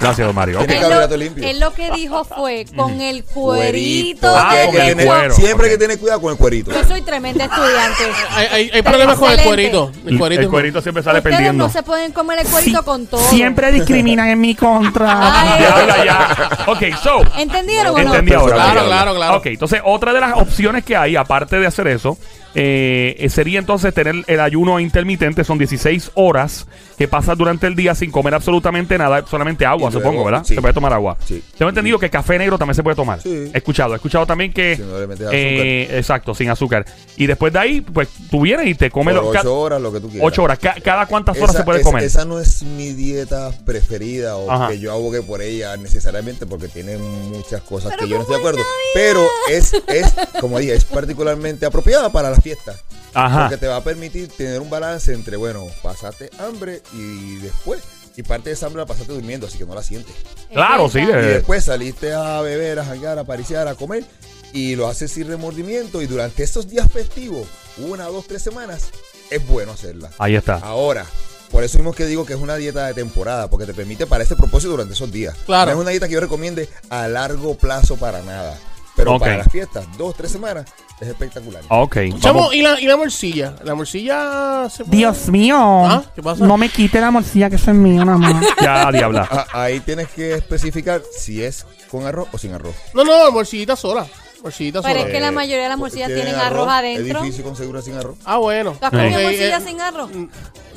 Gracias, 0.00 0.26
don 0.26 0.34
Mario. 0.34 0.60
Ok. 0.60 0.66
Tiene 0.66 0.84
Él 0.86 0.90
lo, 1.08 1.16
limpio. 1.16 1.48
él 1.48 1.60
lo 1.60 1.72
que 1.72 1.90
dijo 1.92 2.24
fue 2.24 2.66
con 2.76 3.00
el 3.00 3.22
cuerito. 3.24 4.26
Ah, 4.36 4.52
del 4.54 4.66
con 4.66 4.80
el 4.80 5.06
cuero. 5.06 5.34
Siempre 5.34 5.66
hay 5.68 5.72
Ok. 5.72 5.78
que 5.78 5.78
tener 5.78 5.98
cuidado 6.00 6.20
con 6.20 6.32
el 6.32 6.36
cuerito. 6.36 6.72
Yo 6.72 6.84
soy 6.84 7.00
tremenda 7.02 7.44
estudiante. 7.44 8.02
Hay, 8.32 8.46
hay, 8.50 8.70
hay 8.74 8.82
problemas 8.82 9.16
con 9.18 9.30
el 9.30 9.40
cuerito. 9.42 9.92
El 10.04 10.18
cuerito. 10.18 10.42
El 10.42 10.48
cuerito 10.50 10.82
siempre 10.82 11.02
sale 11.04 11.18
Ustedes 11.20 11.36
perdiendo. 11.36 11.64
no 11.66 11.72
se 11.72 11.82
pueden 11.84 12.10
comer 12.12 12.40
el 12.40 12.46
cuerito 12.48 12.78
Sí, 12.80 12.84
con 12.84 13.06
todo. 13.06 13.20
Siempre 13.30 13.70
discriminan 13.70 14.28
en 14.28 14.40
mi 14.40 14.56
contra. 14.56 15.16
Ay. 15.54 15.58
Diabla, 15.60 16.04
ya. 16.04 16.48
Ok, 16.66 16.82
so. 17.02 17.22
¿Entendieron 17.38 17.94
o 17.94 17.98
no? 17.98 18.10
Entendí 18.14 18.34
ahora. 18.34 18.56
Claro, 18.56 18.84
claro, 18.86 19.14
claro. 19.14 19.36
Ok, 19.38 19.46
entonces 19.46 19.80
otra 19.84 20.12
de 20.12 20.20
las 20.20 20.36
opciones 20.36 20.84
que 20.84 20.96
hay, 20.96 21.14
aparte 21.14 21.58
de 21.60 21.68
hacer 21.68 21.86
eso, 21.86 22.18
eh, 22.54 23.26
sería 23.30 23.58
entonces 23.58 23.92
tener 23.94 24.16
el 24.26 24.40
ayuno 24.40 24.78
intermitente, 24.80 25.44
son 25.44 25.58
16 25.58 26.12
horas 26.14 26.66
que 26.96 27.08
pasas 27.08 27.36
durante 27.36 27.66
el 27.66 27.74
día 27.74 27.94
sin 27.94 28.10
comer 28.12 28.34
absolutamente 28.34 28.96
nada, 28.96 29.24
solamente 29.26 29.66
agua, 29.66 29.90
luego, 29.90 29.98
supongo, 30.06 30.24
¿verdad? 30.24 30.44
sí. 30.44 30.54
Se 30.54 30.60
puede 30.60 30.74
tomar 30.74 30.92
agua. 30.92 31.16
Sí. 31.26 31.42
Tengo 31.58 31.68
entendido 31.68 31.98
que 31.98 32.08
café 32.08 32.38
negro 32.38 32.56
también 32.56 32.74
se 32.76 32.82
puede 32.84 32.94
tomar. 32.94 33.20
Sí. 33.20 33.50
He 33.52 33.58
escuchado, 33.58 33.94
he 33.94 33.96
escuchado 33.96 34.26
también 34.26 34.52
que... 34.52 34.76
Si 34.76 34.82
no 34.82 35.00
le 35.00 35.06
metes 35.08 35.26
eh, 35.32 35.88
exacto, 35.98 36.34
sin 36.34 36.50
azúcar. 36.50 36.84
Y 37.16 37.26
después 37.26 37.52
de 37.52 37.58
ahí, 37.58 37.80
pues 37.80 38.08
tú 38.30 38.42
vienes 38.42 38.68
y 38.68 38.74
te 38.76 38.90
comes... 38.90 39.14
Por 39.16 39.24
lo- 39.24 39.30
ca- 39.32 39.40
ocho 39.40 39.58
horas, 39.58 39.80
lo 39.80 39.92
que 39.92 40.00
tú 40.00 40.08
quieras. 40.08 40.26
ocho 40.28 40.42
horas. 40.44 40.58
Ca- 40.60 40.76
¿Cada 40.84 41.06
cuántas 41.06 41.36
horas 41.36 41.50
Esa- 41.50 41.58
se 41.58 41.64
puede 41.64 41.80
esa- 41.80 41.88
comer? 41.90 42.04
Esa 42.04 42.24
no 42.24 42.38
es 42.38 42.62
mi 42.62 42.92
dieta 42.92 43.50
preferida 43.66 44.36
o 44.36 44.48
Ajá. 44.50 44.68
que 44.68 44.78
yo 44.78 44.92
abogue 44.92 45.22
por 45.22 45.42
ella 45.42 45.76
necesariamente 45.76 46.46
porque 46.46 46.68
tiene 46.68 46.96
muchas 46.96 47.60
cosas 47.62 47.90
Pero 47.92 48.04
que 48.04 48.08
yo 48.08 48.16
no 48.16 48.22
estoy 48.22 48.36
de 48.36 48.40
acuerdo. 48.40 48.60
Pero 48.94 49.26
es, 49.50 49.72
es, 49.88 50.14
como 50.40 50.58
dije, 50.60 50.74
es 50.74 50.84
particularmente 50.84 51.66
apropiada 51.66 52.12
para 52.12 52.30
las 52.30 52.40
fiestas. 52.44 52.76
Ajá. 53.14 53.48
Porque 53.48 53.56
te 53.56 53.66
va 53.66 53.76
a 53.76 53.82
permitir 53.82 54.28
tener 54.28 54.60
un 54.60 54.68
balance 54.68 55.12
entre, 55.14 55.36
bueno, 55.36 55.66
pasaste 55.82 56.30
hambre 56.38 56.82
y 56.92 57.36
después. 57.36 57.82
Y 58.16 58.22
parte 58.22 58.50
de 58.50 58.54
esa 58.54 58.66
hambre 58.66 58.82
la 58.82 58.86
pasaste 58.86 59.12
durmiendo, 59.12 59.46
así 59.46 59.58
que 59.58 59.66
no 59.66 59.74
la 59.74 59.82
sientes. 59.82 60.14
Claro, 60.52 60.88
sí, 60.88 61.00
Y 61.00 61.06
después 61.06 61.64
saliste 61.64 62.12
a 62.12 62.40
beber, 62.42 62.78
a 62.78 62.84
jangar, 62.84 63.18
a 63.18 63.24
pariciar, 63.24 63.66
a 63.66 63.74
comer. 63.74 64.04
Y 64.52 64.76
lo 64.76 64.86
haces 64.86 65.10
sin 65.10 65.26
remordimiento. 65.26 66.00
Y 66.00 66.06
durante 66.06 66.44
esos 66.44 66.68
días 66.68 66.92
festivos, 66.92 67.48
una, 67.78 68.04
dos, 68.04 68.26
tres 68.28 68.42
semanas, 68.42 68.90
es 69.30 69.44
bueno 69.48 69.72
hacerla. 69.72 70.10
Ahí 70.18 70.36
está. 70.36 70.58
Ahora, 70.58 71.06
por 71.50 71.64
eso 71.64 71.78
mismo 71.78 71.92
que 71.92 72.06
digo 72.06 72.24
que 72.24 72.34
es 72.34 72.40
una 72.40 72.54
dieta 72.54 72.86
de 72.86 72.94
temporada, 72.94 73.48
porque 73.48 73.66
te 73.66 73.74
permite 73.74 74.06
para 74.06 74.22
ese 74.22 74.36
propósito 74.36 74.72
durante 74.72 74.94
esos 74.94 75.10
días. 75.10 75.36
Claro. 75.46 75.72
No 75.72 75.78
es 75.78 75.82
una 75.82 75.90
dieta 75.90 76.06
que 76.06 76.14
yo 76.14 76.20
recomiende 76.20 76.68
a 76.90 77.08
largo 77.08 77.56
plazo 77.56 77.96
para 77.96 78.22
nada. 78.22 78.56
Pero 78.96 79.18
para 79.18 79.38
las 79.38 79.50
fiestas, 79.50 79.86
dos, 79.98 80.14
tres 80.14 80.30
semanas, 80.30 80.66
es 81.00 81.08
espectacular. 81.08 81.62
Ok. 81.68 81.96
Chamo. 82.20 82.52
¿y 82.52 82.62
la, 82.62 82.80
¿y 82.80 82.86
la 82.86 82.96
morcilla? 82.96 83.56
¿La 83.64 83.74
morcilla 83.74 84.68
se 84.70 84.84
puede- 84.84 84.96
Dios 84.98 85.28
mío. 85.28 85.56
¿Ah? 85.58 86.02
¿Qué 86.14 86.22
pasa? 86.22 86.46
No 86.46 86.56
me 86.56 86.68
quite 86.68 87.00
la 87.00 87.10
morcilla 87.10 87.50
que 87.50 87.56
eso 87.56 87.70
es 87.72 87.76
mío 87.76 88.04
nada 88.04 88.18
más. 88.18 88.44
Ya, 88.62 88.90
diabla. 88.92 89.26
Ah, 89.30 89.46
ahí 89.52 89.80
tienes 89.80 90.08
que 90.08 90.34
especificar 90.34 91.02
si 91.16 91.42
es 91.42 91.66
con 91.90 92.06
arroz 92.06 92.28
o 92.32 92.38
sin 92.38 92.52
arroz. 92.54 92.74
No, 92.94 93.04
no, 93.04 93.30
morcillita 93.32 93.74
sola. 93.76 94.06
Morcillita 94.44 94.82
Pero 94.82 95.00
es 95.00 95.06
que 95.06 95.20
la 95.20 95.30
mayoría 95.32 95.62
de 95.62 95.68
las 95.70 95.78
morcillas 95.78 96.08
tienen 96.08 96.34
arroz 96.34 96.68
adentro. 96.68 97.18
Es 97.18 97.22
difícil 97.24 97.44
conseguirla 97.44 97.80
sin 97.80 97.94
arroz. 97.94 98.16
Ah, 98.26 98.36
bueno. 98.36 98.76
¿Tú 98.78 98.84
has 98.84 98.90
comido 98.90 99.16
Ok, 99.18 99.22
morcilla 99.24 99.56
eh, 99.56 99.60
sin 99.66 99.80
arroz? 99.80 100.10
mm, 100.14 100.24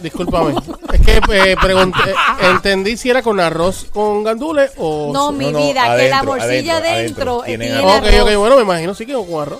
Discúlpame. 0.01 0.53
es 0.93 1.01
que 1.01 1.17
eh, 1.51 1.55
pregunté, 1.61 1.99
eh, 2.09 2.13
entendí 2.49 2.95
si 2.95 3.09
era 3.09 3.21
con 3.21 3.39
arroz 3.41 3.87
con 3.91 4.23
gandules 4.23 4.71
o... 4.77 5.11
No, 5.11 5.33
mi 5.33 5.51
no, 5.51 5.59
vida, 5.59 5.81
que 5.97 6.07
la 6.09 6.19
adentro, 6.19 6.23
morcilla 6.35 6.77
adentro, 6.77 6.93
adentro, 6.93 7.41
adentro. 7.41 7.43
eh, 7.43 7.57
tiene 7.57 7.71
arroz. 7.73 7.97
Ok, 7.97 8.07
ok, 8.21 8.35
bueno, 8.37 8.55
me 8.55 8.61
imagino 8.61 8.93
sí 8.95 9.05
que 9.05 9.13
con 9.13 9.41
arroz. 9.41 9.59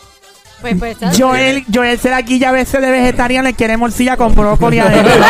Pues, 0.76 0.98
pues, 1.00 1.18
Joel, 1.18 1.66
Joel 1.74 2.00
será 2.00 2.18
aquí 2.18 2.40
ya 2.40 2.50
a 2.50 2.52
veces 2.52 2.82
de 2.82 2.90
vegetariano 2.92 3.48
le 3.48 3.54
quiere 3.56 3.78
morcilla 3.78 4.18
con 4.18 4.34
brócoli 4.36 4.80
adentro. 4.80 5.14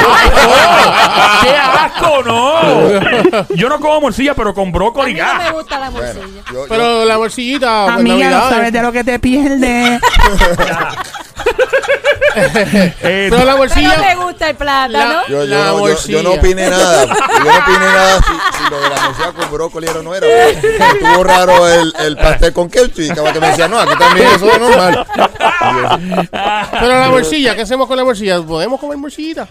¡Qué 1.44 1.50
asco, 1.56 2.24
no! 2.24 3.46
Yo 3.56 3.70
no 3.70 3.80
como 3.80 4.02
morcilla, 4.02 4.34
pero 4.34 4.54
con 4.54 4.70
a 4.70 4.72
brócoli. 4.72 5.14
mí 5.14 5.20
no 5.20 5.36
me 5.44 5.52
gusta 5.52 5.80
la 5.80 5.90
Bueno, 5.90 6.14
morcilla. 6.22 6.42
yo- 6.48 6.54
yo- 6.54 6.66
Pero 6.70 7.06
la 7.06 7.18
morcillita, 7.18 7.84
pues, 7.86 7.96
Amiga, 7.98 8.16
no 8.16 8.32
Navidades. 8.32 8.56
sabes 8.56 8.74
de 8.74 8.82
lo 8.82 8.92
que 8.92 9.04
te 9.04 9.20
pierdes. 9.20 10.00
Eh, 12.40 12.94
Pero 13.02 13.38
la 13.38 13.44
Pero 13.46 13.58
morcilla... 13.58 13.98
me 13.98 14.16
gusta 14.16 14.50
el 14.50 14.56
plátano. 14.56 14.92
La- 14.94 15.28
Yo, 15.28 15.44
yo 15.44 15.46
La 15.46 15.66
no, 15.66 15.88
yo- 15.90 16.08
yo 16.08 16.24
no 16.24 16.34
opiné 16.34 16.70
nada. 16.70 17.06
Yo 17.06 17.14
no 17.44 17.58
opiné 17.58 17.80
nada 17.80 18.20
lo 18.70 18.80
de 18.82 18.90
la 18.90 19.02
morcilla 19.02 19.34
con 19.34 19.52
brócoli 19.52 19.88
era 19.88 20.00
o 20.00 20.04
no 20.04 20.16
era. 20.16 20.28
porque 20.28 20.78
Estuvo 20.78 21.24
raro 21.24 21.68
el, 21.68 21.94
el 22.00 22.16
pastel 22.18 22.54
con 22.54 22.70
ketchup 22.70 23.00
y 23.00 23.10
que 23.34 23.40
me 23.40 23.48
decía, 23.48 23.68
no, 23.68 23.80
aquí 23.80 23.94
también 23.98 24.28
eso 24.28 24.52
es 24.52 24.60
normal. 24.60 25.08
Pero 26.72 26.88
la 26.88 27.10
morcilla, 27.10 27.56
¿qué 27.56 27.62
hacemos 27.62 27.88
con 27.88 27.98
la 27.98 28.04
morcilla? 28.04 28.42
¿Podemos 28.42 28.80
comer 28.80 28.98
morcillita? 28.98 29.48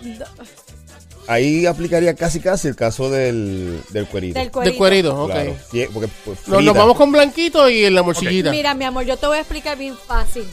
Ahí 1.29 1.67
aplicaría 1.67 2.15
casi 2.15 2.39
casi 2.41 2.69
el 2.69 2.77
caso 2.77 3.11
del, 3.11 3.83
del 3.91 4.07
cuerito. 4.07 4.39
Del 4.39 4.77
cuerito. 4.77 5.25
Ok. 5.25 5.33
Claro, 5.33 5.57
sí, 5.73 5.87
porque, 5.93 6.09
pues, 6.25 6.47
Nos, 6.47 6.63
nos 6.63 6.75
vamos 6.75 6.97
con 6.97 7.11
blanquito 7.11 7.69
y 7.69 7.85
en 7.85 7.95
la 7.97 8.05
morcillita. 8.05 8.51
Mira, 8.51 8.75
mi 8.75 8.85
amor, 8.85 9.05
yo 9.05 9.17
te 9.17 9.27
voy 9.27 9.39
a 9.39 9.41
explicar 9.41 9.77
bien 9.77 9.97
fácil. 10.07 10.45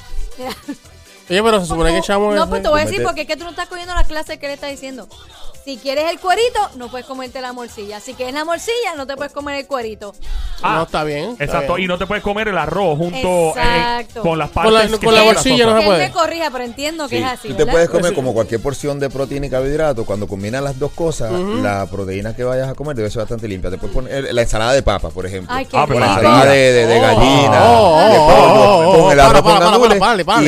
Oye, 1.29 1.43
pero 1.43 1.59
se 1.61 1.67
supone 1.67 1.91
que 1.91 1.99
echamos... 1.99 2.33
No, 2.35 2.49
pues 2.49 2.63
te 2.63 2.69
voy 2.69 2.81
a 2.81 2.85
decir 2.85 3.03
porque 3.03 3.21
es 3.21 3.27
que 3.27 3.37
tú 3.37 3.43
no 3.43 3.51
estás 3.51 3.67
cogiendo 3.67 3.93
la 3.93 4.03
clase 4.03 4.39
que 4.39 4.47
le 4.47 4.53
está 4.53 4.65
diciendo. 4.67 5.07
Si 5.65 5.77
quieres 5.77 6.11
el 6.11 6.19
cuerito, 6.19 6.59
no 6.75 6.89
puedes 6.89 7.05
comerte 7.07 7.39
la 7.39 7.53
morcilla. 7.53 8.01
Si 8.01 8.15
quieres 8.15 8.33
la 8.33 8.43
morcilla, 8.43 8.95
no 8.97 9.07
te 9.07 9.15
puedes 9.15 9.31
comer 9.31 9.55
el 9.61 9.65
cuerito. 9.65 10.13
Ah, 10.61 10.75
no, 10.75 10.83
está 10.83 11.05
bien. 11.05 11.31
está 11.31 11.43
Exacto, 11.45 11.75
bien. 11.75 11.85
y 11.85 11.87
no 11.87 11.97
te 11.97 12.05
puedes 12.05 12.21
comer 12.21 12.49
el 12.49 12.57
arroz 12.57 12.97
junto 12.97 13.17
eh, 13.27 13.53
Exacto. 13.55 14.21
con 14.23 14.37
las 14.37 14.49
Con 14.49 14.73
la- 14.73 14.79
partes. 14.81 14.99
que 14.99 15.05
con 15.05 15.15
la 15.15 15.21
bolsilla 15.23 15.65
Que 15.65 15.79
él 15.79 15.85
puede. 15.85 15.99
me 16.07 16.11
corrija, 16.11 16.49
pero 16.51 16.65
entiendo 16.65 17.07
que 17.07 17.17
Sí, 17.17 17.23
es 17.23 17.29
así, 17.29 17.47
tú 17.47 17.53
te 17.53 17.59
¿verdad? 17.59 17.71
puedes 17.73 17.89
comer 17.89 18.05
Eso- 18.07 18.15
como 18.15 18.33
cualquier 18.33 18.61
porción 18.61 18.99
de 18.99 19.09
proteína 19.09 19.45
y 19.45 19.49
carbohidrato. 19.49 20.03
Cuando 20.05 20.27
combinas 20.27 20.61
las 20.61 20.77
dos 20.77 20.91
cosas, 20.91 21.31
la 21.31 21.85
proteína 21.89 22.35
que 22.35 22.43
vayas 22.43 22.67
a 22.67 22.73
comer 22.75 22.97
debe 22.97 23.09
ser 23.09 23.19
bastante 23.21 23.47
limpia. 23.47 23.69
Te 23.71 23.77
puedes 23.77 23.93
poner 23.95 24.33
la 24.33 24.41
ensalada 24.41 24.73
de 24.73 24.83
papa, 24.83 25.11
por 25.11 25.25
ejemplo. 25.25 25.55
Ay, 25.55 25.65
qué 25.65 25.77
Ah, 25.77 25.83
O 25.83 25.87
pero 25.87 25.99
la 26.01 26.07
ensalada 26.07 26.45
de, 26.51 26.57
de- 26.73 26.85
de 26.87 26.99
gallina, 26.99 27.61
oh, 27.71 27.99
de 28.09 28.17
oh, 28.17 28.27
pollo, 28.27 28.53
oh, 28.53 28.89
oh, 28.97 29.01
con 29.03 29.11
el 29.11 29.17
para, 29.17 29.29
arroz 29.29 29.41
con 29.41 29.53
para, 29.53 29.65
gandules 29.65 29.99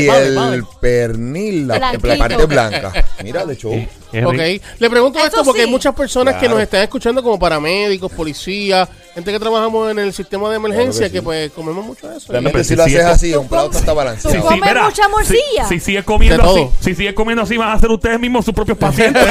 y 0.03 0.07
el 0.09 0.65
pernil, 0.81 1.67
la, 1.69 1.79
la 1.79 1.91
Blanquito. 1.97 2.17
parte 2.19 2.45
blanca. 2.47 2.91
Mira, 3.23 3.45
de 3.45 3.55
show. 3.55 3.73
Ok, 4.23 4.61
le 4.79 4.89
pregunto 4.89 5.17
Eso 5.19 5.27
esto 5.27 5.43
porque 5.43 5.61
hay 5.61 5.67
muchas 5.67 5.93
personas 5.95 6.35
que 6.35 6.41
Claro. 6.41 6.55
nos 6.55 6.63
están 6.63 6.81
escuchando 6.83 7.21
como 7.23 7.37
paramédicos, 7.39 8.11
policías, 8.11 8.87
gente 9.13 9.31
que 9.31 9.39
trabajamos 9.39 9.91
en 9.91 9.99
el 9.99 10.13
sistema 10.13 10.49
de 10.49 10.57
emergencia, 10.57 10.99
Claro 11.09 11.13
que 11.13 11.21
pues 11.21 11.51
comemos 11.51 11.85
mucho 11.85 12.07
de 12.07 12.17
eso. 12.17 12.31
Realmente 12.31 12.53
pero 12.53 12.63
si 12.63 12.69
si 12.69 12.75
lo 12.75 12.83
haces 12.83 12.95
es- 12.99 13.05
así, 13.05 13.33
un 13.35 13.47
plato 13.47 13.71
está 13.77 13.91
Tú 13.91 13.95
balanceado. 13.97 14.41
comes 14.45 14.61
mira, 14.61 14.83
mucha 14.83 15.07
morcilla. 15.09 15.65
Si, 15.67 15.79
si 15.79 15.85
sigue 15.85 16.03
comiendo 16.03 16.37
De 16.43 16.43
así, 16.49 16.59
todo. 16.59 16.71
si 16.79 16.95
sigue 16.95 17.13
comiendo 17.15 17.43
así, 17.43 17.57
van 17.57 17.69
a 17.75 17.79
ser 17.79 17.89
ustedes 17.91 18.19
mismos 18.19 18.45
sus 18.45 18.53
propios 18.53 18.77
pacientes. 18.79 19.25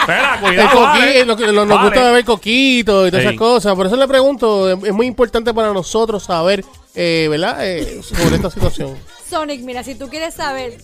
Espera, 0.00 0.34
El 0.34 0.40
cuidado. 0.40 0.68
coqui- 0.70 0.98
vale. 0.98 1.24
lo 1.24 1.36
que- 1.36 1.46
lo- 1.48 1.64
nos 1.66 1.76
Vale. 1.76 1.88
gusta 1.90 2.04
beber 2.06 2.24
coquito 2.24 3.06
y 3.06 3.10
todas 3.10 3.22
Sí. 3.22 3.28
esas 3.28 3.38
cosas. 3.38 3.74
Por 3.74 3.86
eso 3.86 3.96
le 3.96 4.06
pregunto, 4.08 4.70
es 4.70 4.78
es 4.84 4.92
muy 4.92 5.06
importante 5.06 5.52
para 5.52 5.72
nosotros 5.72 6.22
saber, 6.24 6.64
eh, 6.94 7.26
¿verdad? 7.30 7.56
Eh, 7.66 8.00
sobre 8.02 8.36
esta 8.36 8.50
situación. 8.50 8.94
Sonic, 9.32 9.62
mira, 9.62 9.82
si 9.82 9.94
tú 9.94 10.08
quieres 10.08 10.34
saber. 10.34 10.76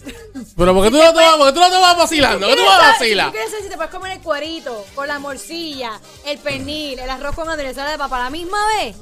Pero 0.56 0.74
¿por 0.74 0.84
qué 0.84 0.90
tú 0.90 0.96
no 0.96 1.12
te 1.12 1.20
vas, 1.20 1.36
por 1.36 1.46
qué 1.48 1.52
tú 1.52 1.60
no 1.60 1.70
te 1.70 1.78
vas 1.78 1.96
vacilando? 1.98 2.46
¿Por 2.46 2.56
qué 2.56 2.62
tú 2.62 2.66
vas 2.66 2.74
a 2.78 2.80
saber- 2.80 2.94
si 2.96 3.00
vacilar? 3.04 3.26
tú 3.26 3.32
quieres 3.32 3.50
saber 3.50 3.64
si 3.64 3.70
te 3.70 3.76
puedes 3.76 3.92
comer 3.92 4.12
el 4.12 4.20
cuerito, 4.20 4.84
con 4.94 5.06
la 5.06 5.18
morcilla, 5.18 5.92
el 6.26 6.38
pernil, 6.38 6.98
el 6.98 7.10
arroz 7.10 7.34
con 7.34 7.48
aderezada 7.48 7.90
de 7.92 7.98
papa 7.98 8.16
a 8.16 8.24
la 8.24 8.30
misma 8.30 8.58
vez, 8.78 8.96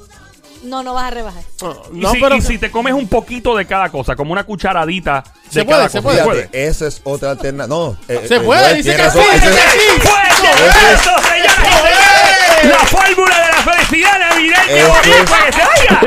no, 0.65 0.83
no 0.83 0.95
vas 0.95 1.05
a 1.05 1.11
rebajar. 1.11 1.43
No, 1.63 1.83
Y, 1.93 1.99
no, 2.01 2.11
si, 2.13 2.21
pero 2.21 2.35
y 2.37 2.41
si 2.43 2.59
te 2.59 2.71
comes 2.73 2.93
un 2.95 3.07
poquito 3.09 3.57
de 3.57 3.67
cada 3.67 3.89
cosa, 3.91 4.17
como 4.17 4.33
una 4.33 4.43
cucharadita 4.45 5.23
de 5.45 5.51
Se 5.53 5.65
cada 5.67 5.89
puede, 5.89 5.89
se 5.91 6.03
cosa, 6.03 6.25
puede. 6.25 6.41
Fíjate, 6.43 6.67
esa 6.67 6.87
es 6.89 7.01
otra 7.05 7.31
alternativa. 7.31 7.67
No, 7.77 7.97
eh, 8.09 8.25
Se 8.27 8.37
eh, 8.37 8.41
puede, 8.41 8.75
dice 8.75 8.97
que 8.97 9.11
sí, 9.11 9.19
dice 9.19 9.47
que 9.51 9.53
sí. 9.53 10.01
¡Fuerte 10.01 10.67
Ese- 10.67 10.93
eso, 10.95 11.11
y 11.21 11.49
señores! 11.51 11.96
La 12.65 12.79
fórmula 12.87 13.35
de 13.37 13.53
la 13.53 13.73
felicidad 13.73 14.19
navideña 14.19 14.89
boricua 14.89 15.39
que 15.47 15.53
se 15.53 15.59
vaya. 15.59 16.01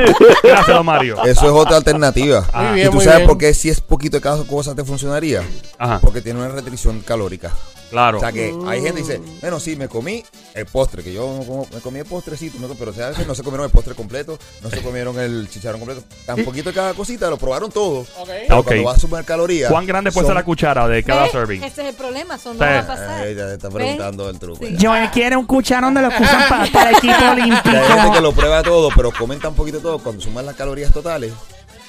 Gracias, 0.44 0.68
don 0.68 0.86
Mario. 0.86 1.24
Eso 1.26 1.46
es 1.46 1.52
otra 1.52 1.78
alternativa. 1.78 2.46
Muy 2.54 2.66
y 2.68 2.74
bien, 2.74 2.88
tú 2.90 2.96
muy 2.96 3.04
sabes 3.06 3.20
bien. 3.20 3.28
por 3.30 3.38
qué 3.38 3.54
si 3.54 3.70
es 3.70 3.80
poquito 3.82 4.18
de 4.18 4.22
cada 4.22 4.44
cosa 4.44 4.76
te 4.76 4.84
funcionaría. 4.84 5.44
Ajá, 5.78 6.00
Porque 6.00 6.22
tiene 6.22 6.40
una 6.40 6.50
restricción 6.50 7.00
calórica. 7.02 7.52
Claro. 7.90 8.18
O 8.18 8.22
sea 8.22 8.32
que 8.32 8.54
hay 8.68 8.82
gente 8.82 9.02
que 9.02 9.08
dice, 9.08 9.22
bueno, 9.42 9.60
sí, 9.60 9.76
me 9.76 9.88
comí 9.88 10.24
el 10.54 10.66
postre, 10.66 11.04
que 11.04 11.14
yo 11.14 11.38
no 11.40 11.44
como- 11.46 11.68
me 11.74 11.80
comí 11.82 12.00
el 12.00 12.06
postrecito, 12.06 12.58
no- 12.60 12.74
pero 12.76 12.92
o 12.92 12.94
sea, 12.94 13.08
a 13.08 13.10
veces 13.10 13.28
no 13.28 13.36
se 13.36 13.44
comieron 13.44 13.66
el 13.66 13.72
postre 13.72 13.96
completo, 13.96 14.38
no 14.62 14.70
se 14.70 14.82
comieron 14.82 15.20
el 15.20 15.48
chicharrón 15.50 15.80
completo. 15.82 16.04
Tan 16.26 16.44
poquito 16.44 16.70
de 16.70 16.76
cada 16.76 16.94
cosita, 16.94 17.30
lo 17.30 17.38
probaron 17.38 17.72
todo. 17.72 18.06
Pero 18.26 18.60
Ok. 18.60 18.66
cuando 18.68 18.84
vas 18.86 18.98
a 18.98 19.00
sumar 19.00 19.26
calorías. 19.26 19.72
¿Cuán 19.72 19.86
grande 19.86 20.12
puede 20.12 20.28
ser 20.28 20.36
la 20.36 20.44
cuchara 20.46 20.88
de 20.88 21.04
cada 21.04 21.24
¿Ves? 21.24 21.32
serving? 21.32 21.64
Ese 21.64 21.82
es 21.82 21.88
el 21.90 21.96
problema, 21.96 22.36
eso 22.36 22.50
no 22.54 22.56
Sí. 22.56 22.60
va 22.60 22.80
a 22.80 22.88
pasar. 22.88 23.28
Ya 23.36 23.46
te 23.48 23.54
está 23.54 23.68
¿Ves? 23.70 23.76
preguntando 23.76 24.30
el 24.30 24.40
truco. 24.40 24.66
Sí. 24.66 24.78
Joel 24.80 25.10
quiere 25.12 25.36
un 25.36 25.46
cucharón 25.46 25.94
de 25.94 26.02
los 26.02 26.14
que 26.14 26.24
usan 26.24 26.48
para, 26.50 26.72
para 26.72 26.92
equipo 26.92 27.08
Y 27.20 27.42
Hay 27.42 27.42
gente 27.42 27.62
que 27.64 27.72
olímpico. 27.82 28.22
lo 28.22 28.32
prueba 28.34 28.64
todo, 28.64 28.90
pero 28.96 29.12
comen 29.12 29.40
tan 29.40 29.54
poquito 29.54 29.80
todo, 29.80 30.00
cuando 30.00 30.22
sumas 30.22 30.44
las 30.46 30.56
calorías 30.56 30.92
totales, 30.94 31.32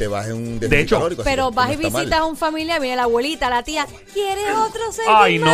te 0.01 0.09
vas 0.09 0.29
en 0.29 0.33
un 0.33 0.59
déficit 0.59 0.79
hecho, 0.85 0.97
calórico, 0.97 1.23
Pero 1.25 1.51
vas 1.51 1.69
no 1.69 1.75
y 1.75 1.77
mal. 1.77 1.93
visitas 1.93 2.21
a 2.21 2.25
un 2.25 2.35
familiar, 2.35 2.81
viene 2.81 2.97
la 2.97 3.03
abuelita, 3.03 3.51
la 3.51 3.63
tía, 3.63 3.87
¿quieres 4.15 4.47
otro 4.57 4.81
serving 4.93 5.15
Ay, 5.15 5.39
no. 5.39 5.51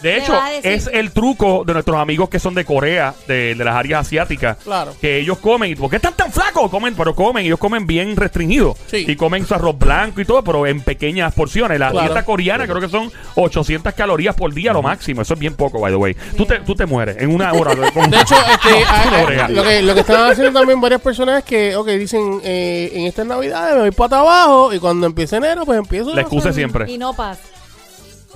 De 0.00 0.16
hecho, 0.16 0.34
es 0.62 0.88
el 0.90 1.10
truco 1.12 1.62
de 1.66 1.74
nuestros 1.74 1.98
amigos 1.98 2.30
que 2.30 2.38
son 2.38 2.54
de 2.54 2.64
Corea, 2.64 3.14
de, 3.28 3.54
de 3.54 3.64
las 3.64 3.74
áreas 3.74 4.06
asiáticas. 4.06 4.56
Claro. 4.64 4.94
Que 5.00 5.18
ellos 5.18 5.38
comen. 5.38 5.76
¿Por 5.76 5.90
qué 5.90 5.96
están 5.96 6.14
tan 6.14 6.32
flacos? 6.32 6.70
Comen, 6.70 6.94
pero 6.94 7.14
comen. 7.14 7.44
Ellos 7.44 7.58
comen 7.58 7.86
bien 7.86 8.14
restringido. 8.16 8.76
Sí. 8.86 9.04
Y 9.08 9.16
comen 9.16 9.46
su 9.46 9.54
arroz 9.54 9.76
blanco 9.78 10.20
y 10.20 10.24
todo, 10.24 10.42
pero 10.44 10.66
en 10.66 10.80
pequeñas 10.80 11.34
porciones. 11.34 11.78
La 11.80 11.90
Claro. 11.90 12.06
dieta 12.06 12.24
coreana 12.24 12.66
creo 12.66 12.80
que 12.80 12.88
son 12.88 13.10
800 13.34 13.92
calorías 13.94 14.34
por 14.36 14.52
día 14.54 14.72
lo 14.72 14.80
máximo. 14.82 15.22
Eso 15.22 15.34
es 15.34 15.40
bien 15.40 15.54
poco, 15.54 15.80
by 15.80 15.92
the 15.92 15.96
way. 15.96 16.14
Tú 16.36 16.46
te, 16.46 16.60
tú 16.60 16.74
te 16.74 16.86
mueres 16.86 17.16
en 17.18 17.34
una 17.34 17.52
hora. 17.52 17.74
con- 17.92 18.10
De 18.10 18.20
hecho, 18.20 18.36
este, 18.36 18.84
a- 18.84 19.02
a- 19.18 19.22
Corea. 19.22 19.48
lo, 19.48 19.62
que, 19.64 19.82
lo 19.82 19.94
que 19.94 20.00
están 20.00 20.30
haciendo 20.30 20.58
también 20.58 20.80
varias 20.80 21.00
personas 21.00 21.38
es 21.38 21.44
que, 21.44 21.74
ok, 21.74 21.88
dicen, 21.88 22.40
eh, 22.44 22.90
en 22.94 23.06
estas 23.06 23.26
navidades 23.26 23.65
me 23.74 23.80
voy 23.80 23.90
para 23.90 24.20
abajo 24.20 24.72
y 24.72 24.78
cuando 24.78 25.06
empiece 25.06 25.36
enero, 25.36 25.64
pues 25.64 25.78
empiezo 25.78 26.14
La 26.14 26.22
excusa 26.22 26.52
siempre. 26.52 26.90
Y 26.90 26.98
no 26.98 27.12
pasa. 27.12 27.42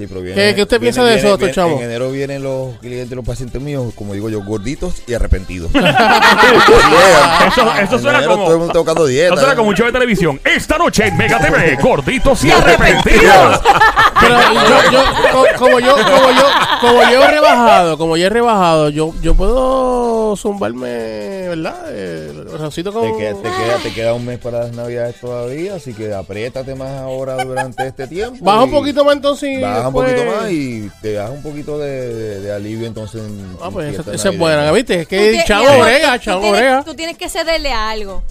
Sí, 0.01 0.07
pero 0.09 0.21
viene- 0.23 0.35
¿Qué- 0.35 0.55
qué 0.55 0.63
usted 0.63 0.81
viene- 0.81 0.93
piensa 0.95 1.03
de 1.03 1.15
viene- 1.15 1.21
eso, 1.21 1.29
doctor 1.31 1.51
Chamo? 1.53 1.77
En 1.79 1.85
enero 1.85 2.11
vienen 2.11 2.43
los 2.43 2.77
clientes, 2.79 3.15
los 3.15 3.25
pacientes 3.25 3.61
míos, 3.61 3.93
como 3.95 4.15
digo 4.15 4.29
yo, 4.29 4.43
gorditos 4.43 5.03
y 5.07 5.15
arrepentidos. 5.15 5.71
Eso, 7.51 7.63
eso 7.83 7.97
En 7.97 8.03
suena 8.03 8.19
enero 8.19 8.33
como. 8.33 8.45
todo 8.45 8.53
el 8.55 8.59
mundo 8.61 8.73
tocando 8.73 9.07
dieta. 9.07 9.35
Eso 9.35 9.37
suena 9.41 9.57
como 9.57 9.69
un 9.71 9.75
show 9.77 9.87
de 9.87 9.93
televisión. 9.93 10.41
Esta 10.45 10.79
noche 10.79 11.07
en 11.07 11.17
Mega 11.17 11.39
TV, 11.39 11.77
gorditos 11.83 12.45
y 12.45 12.51
arrepentidos. 12.51 13.61
Pero 14.21 14.35
yo, 14.53 14.91
yo, 14.93 15.03
co- 15.33 15.45
como 15.59 15.81
yo, 15.81 15.93
como 15.95 16.31
yo, 16.31 16.45
como 16.81 17.03
yo 17.11 17.23
he 17.25 17.29
rebajado, 17.31 17.99
como 17.99 18.17
yo 18.17 18.27
he 18.27 18.31
rebajado, 18.31 18.89
yo, 18.91 19.13
yo 19.23 19.35
puedo 19.35 20.37
zumbarme, 20.37 21.49
¿verdad? 21.49 21.77
Eh, 21.89 22.31
El 22.31 22.59
rosito 22.59 22.93
con... 22.93 23.03
Te 23.11 23.17
queda, 23.19 23.35
te, 23.35 23.43
queda, 23.43 23.77
te 23.83 23.93
queda 23.93 24.15
un 24.15 24.27
mes 24.27 24.39
para 24.39 24.61
las 24.61 24.73
navidades 24.73 25.17
todavía, 25.21 25.75
así 25.77 25.95
que 25.95 26.13
apriétate 26.15 26.75
más 26.75 27.01
ahora 27.01 27.43
durante 27.45 27.87
este 27.87 28.07
tiempo. 28.07 28.45
Baja 28.45 28.65
un 28.65 28.71
poquito 28.71 29.05
más 29.05 29.17
entonces 29.17 29.61
y 29.90 29.96
un 29.98 30.05
poquito 30.07 30.24
más 30.24 30.50
y 30.50 30.90
te 31.03 31.12
das 31.14 31.31
un 31.31 31.42
poquito 31.42 31.79
de, 31.79 32.14
de- 32.14 32.40
de 32.40 32.53
alivio 32.53 32.87
entonces 32.87 33.22
en 33.22 33.57
Ah, 33.61 33.66
en 33.68 33.72
pues 33.72 33.98
esa 34.14 34.29
es 34.31 34.38
buena, 34.38 34.70
¿viste? 34.72 35.00
Es 35.00 35.09
Tú 35.09 35.11
que 35.11 35.42
chavo 35.46 35.64
brega, 35.83 36.18
tú 36.18 36.24
chavo 36.24 36.40
tienes- 36.42 36.61
brega. 36.61 36.83
Tú 36.85 36.94
tienes 36.94 37.16
que 37.18 37.29
cederle 37.29 37.72
a 37.72 37.90
algo. 37.90 38.22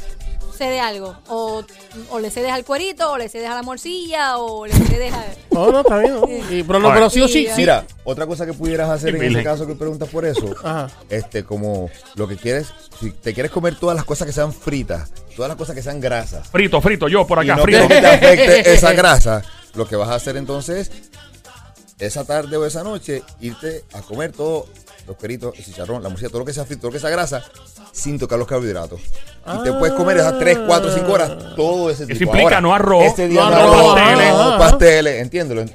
Cede 0.57 0.81
algo. 0.81 1.15
O, 1.29 1.63
o 2.09 2.19
le 2.19 2.29
cedes 2.31 2.51
al 2.51 2.65
cuerito, 2.65 3.13
o 3.13 3.17
le 3.17 3.29
cedes 3.29 3.47
a 3.49 3.55
la 3.55 3.63
morcilla, 3.63 4.39
o 4.39 4.65
le 4.65 4.73
cedes 4.73 5.13
a... 5.13 5.23
No, 5.51 5.71
no, 5.71 5.79
está 5.79 5.99
bien. 5.99 6.15
¿no? 6.15 6.27
Y- 6.53 6.63
pero 6.63 6.79
no, 6.79 6.93
pero 6.93 7.09
sí 7.09 7.21
o 7.21 7.29
sí. 7.29 7.47
Mira, 7.55 7.85
otra 8.03 8.25
cosa 8.25 8.45
que 8.45 8.51
pudieras 8.51 8.89
hacer 8.89 9.15
en 9.15 9.23
ese 9.23 9.41
caso 9.41 9.65
que 9.65 9.75
preguntas 9.75 10.09
por 10.09 10.25
eso, 10.25 10.53
Ajá. 10.61 10.89
este, 11.09 11.45
como 11.45 11.89
lo 12.15 12.27
que 12.27 12.35
quieres, 12.35 12.67
si 12.99 13.11
te 13.11 13.33
quieres 13.33 13.53
comer 13.53 13.75
todas 13.79 13.95
las 13.95 14.03
cosas 14.03 14.27
que 14.27 14.33
sean 14.33 14.51
fritas, 14.51 15.09
todas 15.33 15.47
las 15.47 15.57
cosas 15.57 15.75
que 15.77 15.81
sean 15.81 16.01
grasas, 16.01 16.49
Frito, 16.49 16.81
frito, 16.81 17.07
yo 17.07 17.25
por 17.25 17.37
y 17.45 17.49
acá, 17.49 17.55
no 17.55 17.63
frito. 17.63 17.87
quieres 17.87 18.01
que 18.01 18.01
te 18.01 18.27
afecte 18.27 18.73
esa 18.73 18.91
grasa, 18.91 19.41
lo 19.75 19.87
que 19.87 19.95
vas 19.95 20.09
a 20.09 20.15
hacer 20.15 20.35
entonces 20.35 20.91
esa 21.99 22.23
tarde 22.25 22.55
o 22.57 22.65
esa 22.65 22.83
noche, 22.83 23.23
irte 23.41 23.83
a 23.93 24.01
comer 24.01 24.31
todo, 24.31 24.67
los 25.07 25.15
peritos, 25.17 25.53
el 25.57 25.65
chicharrón, 25.65 26.01
la 26.03 26.09
morcilla, 26.09 26.29
todo 26.29 26.39
lo 26.39 26.45
que 26.45 26.53
sea 26.53 26.65
frito, 26.65 26.81
todo 26.81 26.89
lo 26.91 26.93
que 26.93 26.99
sea 26.99 27.09
grasa, 27.09 27.43
sin 27.91 28.17
tocar 28.19 28.37
los 28.39 28.47
carbohidratos. 28.47 28.99
Y 29.01 29.63
te 29.63 29.73
puedes 29.73 29.95
comer 29.95 30.17
esas 30.17 30.37
3, 30.37 30.59
4, 30.67 30.93
5 30.93 31.11
horas 31.11 31.31
todo 31.55 31.89
ese 31.89 32.05
tipo. 32.05 32.15
Eso 32.15 32.23
implica 32.25 32.61
no 32.61 32.73
arroz, 32.73 33.05
Ese 33.05 33.27
día 33.27 33.41
no 33.41 33.49
no 33.49 33.55
arroz, 33.55 33.73
arroz, 33.73 33.95
pasteles. 33.97 34.33
no 34.33 34.57
pasteles, 34.57 35.21
entiéndelo. 35.21 35.65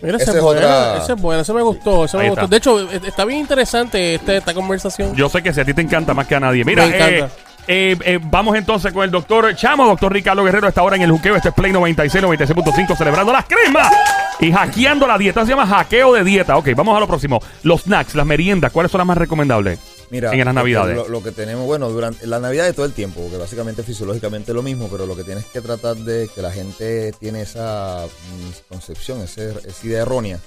Mira, 0.00 0.16
esa 0.16 0.30
es 0.30 0.36
es 0.36 0.42
buena, 0.42 0.60
otra- 0.60 0.96
esa 1.04 1.12
es 1.14 1.20
buena, 1.20 1.42
esa 1.42 1.52
me 1.54 1.62
gustó, 1.62 2.04
esa 2.04 2.18
me 2.18 2.28
gustó. 2.28 2.42
está. 2.44 2.50
De 2.50 2.56
hecho, 2.56 2.90
está 3.04 3.24
bien 3.24 3.40
interesante 3.40 4.14
este- 4.14 4.36
esta 4.36 4.54
conversación. 4.54 5.14
Yo 5.16 5.28
sé 5.28 5.42
que 5.42 5.52
si 5.52 5.60
a 5.60 5.64
ti 5.64 5.74
te 5.74 5.82
encanta 5.82 6.14
más 6.14 6.26
que 6.28 6.36
a 6.36 6.40
nadie. 6.40 6.64
Mira, 6.64 6.86
Me 6.86 6.96
encanta. 6.96 7.26
eh, 7.26 7.28
eh, 7.68 7.96
eh, 8.02 8.18
vamos 8.22 8.56
entonces 8.56 8.92
con 8.94 9.04
el 9.04 9.10
doctor 9.10 9.54
Chamo, 9.54 9.86
doctor 9.86 10.10
Ricardo 10.10 10.42
Guerrero, 10.42 10.68
está 10.68 10.80
ahora 10.80 10.96
en 10.96 11.02
el 11.02 11.10
juqueo. 11.10 11.36
Este 11.36 11.50
es 11.50 11.54
Play 11.54 11.70
96, 11.70 12.24
96.5, 12.24 12.96
celebrando 12.96 13.30
las 13.30 13.44
cremas 13.44 13.92
y 14.40 14.50
hackeando 14.50 15.06
la 15.06 15.18
dieta. 15.18 15.44
Se 15.44 15.50
llama 15.50 15.66
hackeo 15.66 16.14
de 16.14 16.24
dieta. 16.24 16.56
Ok, 16.56 16.70
vamos 16.74 16.96
a 16.96 17.00
lo 17.00 17.06
próximo. 17.06 17.42
Los 17.62 17.82
snacks, 17.82 18.14
las 18.14 18.24
meriendas, 18.24 18.72
¿cuáles 18.72 18.90
son 18.90 19.00
las 19.00 19.06
más 19.06 19.18
recomendables 19.18 19.78
Mira, 20.10 20.32
en 20.32 20.44
las 20.44 20.54
navidades? 20.54 20.96
Lo, 20.96 21.08
lo 21.08 21.22
que 21.22 21.30
tenemos, 21.30 21.66
bueno, 21.66 21.90
durante 21.90 22.26
la 22.26 22.40
Navidad 22.40 22.64
de 22.64 22.72
todo 22.72 22.86
el 22.86 22.94
tiempo, 22.94 23.20
porque 23.20 23.36
básicamente 23.36 23.82
fisiológicamente 23.82 24.52
es 24.52 24.54
lo 24.56 24.62
mismo, 24.62 24.88
pero 24.90 25.04
lo 25.04 25.14
que 25.14 25.24
tienes 25.24 25.44
que 25.44 25.60
tratar 25.60 25.96
de 25.96 26.30
que 26.34 26.40
la 26.40 26.50
gente 26.50 27.12
tiene 27.20 27.42
esa 27.42 28.06
mm, 28.06 28.72
concepción, 28.72 29.20
esa 29.20 29.42
idea 29.82 30.02
errónea 30.02 30.40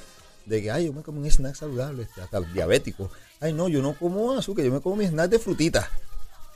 de 0.46 0.62
que, 0.62 0.72
ay, 0.72 0.88
yo 0.88 0.94
me 0.94 1.04
como 1.04 1.20
un 1.20 1.26
snack 1.26 1.56
saludable, 1.56 2.04
este, 2.04 2.22
hasta 2.22 2.40
el 2.40 2.52
diabético. 2.52 3.12
Ay, 3.40 3.54
no, 3.54 3.68
yo 3.68 3.82
no 3.82 3.94
como 3.94 4.34
azúcar, 4.34 4.66
yo 4.66 4.72
me 4.72 4.82
como 4.82 4.96
mi 4.96 5.06
snack 5.06 5.30
de 5.30 5.40
frutitas. 5.40 5.88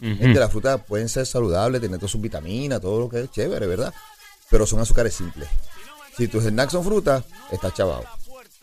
Ujú. 0.02 0.18
Gente, 0.18 0.40
las 0.40 0.52
frutas 0.52 0.82
pueden 0.88 1.08
ser 1.10 1.26
saludables, 1.26 1.82
tener 1.82 1.98
todas 1.98 2.12
sus 2.12 2.22
vitaminas, 2.22 2.82
todo 2.82 3.00
lo 3.00 3.10
que 3.10 3.22
es 3.22 3.32
chévere, 3.32 3.66
¿verdad? 3.68 3.94
Pero 4.50 4.66
son 4.66 4.80
azúcares 4.80 5.14
simples. 5.14 5.48
Si 6.18 6.28
tus 6.28 6.44
snacks 6.44 6.72
son 6.72 6.84
frutas, 6.84 7.24
estás 7.52 7.74
chavado. 7.74 8.04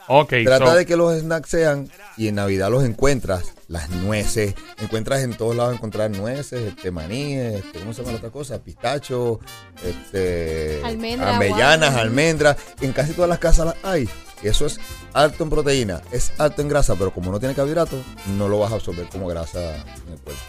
Ok, 0.09 0.33
Trata 0.45 0.67
so- 0.67 0.75
de 0.75 0.85
que 0.85 0.97
los 0.97 1.17
snacks 1.21 1.49
sean, 1.49 1.89
y 2.17 2.27
en 2.29 2.35
Navidad 2.35 2.71
los 2.71 2.83
encuentras, 2.85 3.53
las 3.69 3.89
nueces, 3.91 4.55
encuentras 4.81 5.21
en 5.23 5.35
todos 5.35 5.55
lados 5.55 5.75
encontrar 5.75 6.11
nueces, 6.11 6.61
este 6.61 6.91
maníes, 6.91 7.65
este, 7.65 7.79
¿cómo 7.79 7.93
se 7.93 8.01
llama 8.03 8.13
la 8.13 8.19
otra 8.19 8.31
cosa? 8.31 8.59
Pistacho, 8.59 9.39
este 9.85 10.81
Almendra, 10.85 11.37
avellanas, 11.37 11.91
guava. 11.91 12.03
almendras, 12.03 12.57
en 12.81 12.93
casi 12.93 13.13
todas 13.13 13.29
las 13.29 13.39
casas 13.39 13.67
las 13.67 13.77
hay. 13.85 14.09
Eso 14.43 14.67
es 14.67 14.81
alto 15.13 15.45
en 15.45 15.51
proteína, 15.51 16.01
es 16.11 16.33
alto 16.39 16.63
en 16.63 16.69
grasa, 16.69 16.97
pero 16.97 17.13
como 17.15 17.31
no 17.31 17.39
tiene 17.39 17.55
carbohidratos, 17.55 18.01
no 18.37 18.49
lo 18.49 18.59
vas 18.59 18.73
a 18.73 18.77
absorber 18.77 19.07
como 19.09 19.29
grasa 19.29 19.77
en 19.77 20.13
el 20.13 20.19
cuerpo. 20.19 20.43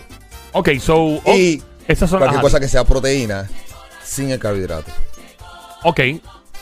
Ok, 0.53 0.69
so. 0.79 0.95
oh, 0.95 1.21
y 1.35 1.61
esas 1.87 2.09
son 2.09 2.19
cualquier 2.19 2.39
ajá, 2.39 2.41
cosa 2.41 2.59
que 2.59 2.67
sea 2.67 2.83
proteína 2.85 3.49
sin 4.03 4.29
el 4.31 4.39
carbohidrato. 4.39 4.91
Ok, 5.83 5.99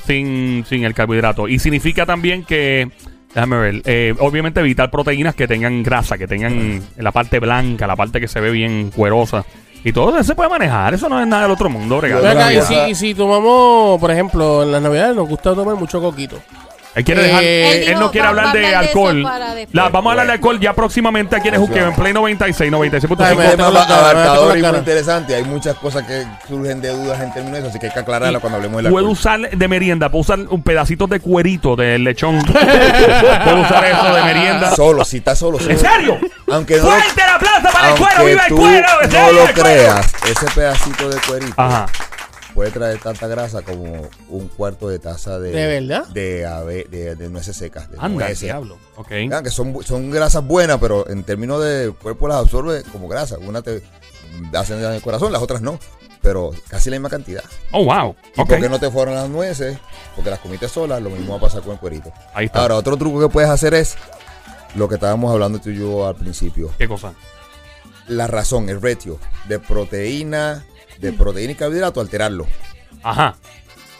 sin, 0.07 0.65
sin 0.67 0.83
el 0.83 0.93
carbohidrato. 0.93 1.47
Y 1.47 1.59
significa 1.59 2.05
también 2.05 2.43
que 2.43 2.89
Déjame 3.33 3.57
ver. 3.57 3.81
Eh, 3.85 4.13
obviamente 4.19 4.59
evitar 4.59 4.91
proteínas 4.91 5.35
que 5.35 5.47
tengan 5.47 5.83
grasa, 5.83 6.17
que 6.17 6.27
tengan 6.27 6.81
la 6.97 7.11
parte 7.11 7.39
blanca, 7.39 7.87
la 7.87 7.95
parte 7.95 8.19
que 8.19 8.27
se 8.27 8.39
ve 8.41 8.51
bien 8.51 8.91
cuerosa. 8.91 9.45
Y 9.83 9.93
todo 9.93 10.15
eso 10.15 10.23
se 10.23 10.35
puede 10.35 10.49
manejar. 10.49 10.93
Eso 10.93 11.07
no 11.07 11.19
es 11.19 11.27
nada 11.27 11.43
del 11.43 11.51
otro 11.51 11.69
mundo, 11.69 11.97
acá, 11.97 12.53
y, 12.53 12.61
si, 12.61 12.75
y 12.91 12.95
si 12.95 13.15
tomamos, 13.15 13.99
por 13.99 14.11
ejemplo, 14.11 14.63
en 14.63 14.71
las 14.71 14.81
navidades 14.81 15.15
nos 15.15 15.27
gusta 15.27 15.55
tomar 15.55 15.75
mucho 15.75 16.01
coquito. 16.01 16.37
Él 16.93 17.05
quiere 17.05 17.21
Eh, 17.21 17.25
dejar. 17.25 17.43
Él 17.43 17.73
Él, 17.83 17.87
dijo, 17.87 17.99
no 18.01 18.11
quiere 18.11 18.23
va- 18.25 18.29
hablar 18.29 18.53
de 18.53 18.67
eso 18.69 18.77
alcohol. 18.79 19.23
para 19.23 19.55
después. 19.55 19.75
La- 19.75 19.89
vamos 19.89 20.09
a 20.09 20.11
hablar 20.11 20.27
de 20.27 20.33
alcohol 20.33 20.59
ya 20.59 20.73
próximamente 20.73 21.35
aquí 21.37 21.47
en 21.47 21.53
el 21.53 21.59
Juqueo, 21.61 21.87
en 21.87 21.95
Play 21.95 22.11
96, 22.13 22.69
96.5. 22.71 23.41
Ay, 23.41 23.51
tema 23.55 23.69
la 23.71 23.87
cara, 23.87 23.99
abarcador 23.99 24.47
la 24.47 24.53
muy 24.53 24.61
cara. 24.61 24.77
interesante. 24.79 25.35
Hay 25.35 25.43
muchas 25.45 25.75
cosas 25.77 26.03
que 26.05 26.25
surgen 26.49 26.81
de 26.81 26.89
dudas 26.89 27.21
en 27.21 27.31
términos 27.33 27.53
de 27.53 27.59
eso, 27.59 27.69
así 27.69 27.79
que 27.79 27.85
hay 27.87 27.93
que 27.93 27.99
aclararla 27.99 28.39
cuando 28.39 28.57
hablemos 28.57 28.77
de 28.77 28.83
la 28.83 28.89
Puedo 28.89 29.09
usar 29.09 29.39
de 29.49 29.67
merienda, 29.69 30.09
puedo 30.09 30.21
usar 30.21 30.39
un 30.49 30.63
pedacito 30.63 31.07
de 31.07 31.19
cuerito 31.21 31.75
del 31.77 32.03
lechón. 32.03 32.41
puedo 32.43 33.61
usar 33.61 33.85
eso 33.85 34.13
de 34.13 34.23
merienda. 34.23 34.75
Solo, 34.75 35.05
si 35.05 35.17
estás 35.17 35.39
solo. 35.39 35.59
solo. 35.59 35.71
¿En 35.71 35.79
serio? 35.79 36.17
Aunque 36.51 36.75
no, 36.77 36.83
¡Fuerte 36.83 37.21
el 37.23 37.29
aplauso 37.29 37.61
para 37.71 37.79
el 37.79 37.85
aunque 37.91 38.03
cuero! 38.03 38.25
¡Viva 38.25 38.41
el 38.43 38.49
tú 38.49 38.55
cuero! 38.57 38.87
¡Se 39.09 39.17
no 39.21 39.31
lo 39.31 39.45
creas, 39.53 40.13
ese 40.29 40.45
pedacito 40.53 41.09
de 41.09 41.17
cuerito 41.21 41.53
Ajá. 41.55 41.85
Puede 42.53 42.71
traer 42.71 42.99
tanta 42.99 43.27
grasa 43.27 43.61
como 43.61 44.09
un 44.29 44.47
cuarto 44.49 44.89
de 44.89 44.99
taza 44.99 45.39
de... 45.39 45.51
¿De 45.51 45.67
verdad? 45.67 46.07
De, 46.07 46.45
ave- 46.45 46.87
de, 46.89 47.15
de 47.15 47.29
nueces 47.29 47.55
secas. 47.55 47.89
De 47.89 47.97
Anda, 47.99 48.25
nueces. 48.25 48.41
diablo. 48.41 48.77
Ok. 48.97 49.09
Vean 49.09 49.43
que 49.43 49.49
son, 49.51 49.83
son 49.83 50.11
grasas 50.11 50.45
buenas, 50.45 50.77
pero 50.79 51.09
en 51.09 51.23
términos 51.23 51.63
de 51.63 51.91
cuerpo 52.01 52.27
las 52.27 52.37
absorbe 52.37 52.83
como 52.91 53.07
grasa. 53.07 53.37
Una 53.37 53.61
te 53.61 53.81
hacen 54.53 54.81
daño 54.81 54.95
al 54.95 55.01
corazón, 55.01 55.31
las 55.31 55.41
otras 55.41 55.61
no. 55.61 55.79
Pero 56.21 56.51
casi 56.67 56.91
la 56.91 56.97
misma 56.97 57.09
cantidad. 57.09 57.43
Oh, 57.71 57.83
wow. 57.83 58.15
¿Y 58.37 58.45
por 58.45 58.59
qué 58.59 58.69
no 58.69 58.79
te 58.79 58.91
fueron 58.91 59.15
las 59.15 59.27
nueces? 59.27 59.77
Porque 60.15 60.29
las 60.29 60.37
comiste 60.39 60.67
solas, 60.69 61.01
lo 61.01 61.09
mismo 61.09 61.31
va 61.31 61.37
a 61.39 61.41
pasar 61.41 61.63
con 61.63 61.71
el 61.73 61.79
cuerito. 61.79 62.11
Ahí 62.35 62.45
está. 62.45 62.61
Ahora, 62.61 62.75
otro 62.75 62.95
truco 62.95 63.19
que 63.19 63.27
puedes 63.27 63.49
hacer 63.49 63.73
es 63.73 63.95
lo 64.75 64.87
que 64.87 64.95
estábamos 64.95 65.31
hablando 65.31 65.59
tú 65.59 65.71
y 65.71 65.79
yo 65.79 66.05
al 66.07 66.15
principio. 66.15 66.69
¿Qué 66.77 66.87
cosa? 66.87 67.13
La 68.11 68.27
razón, 68.27 68.67
el 68.67 68.81
ratio 68.81 69.19
de 69.47 69.57
proteína, 69.57 70.65
de 70.99 71.13
proteína 71.13 71.53
y 71.53 71.55
carbohidrato, 71.55 72.01
alterarlo. 72.01 72.45
Ajá. 73.03 73.37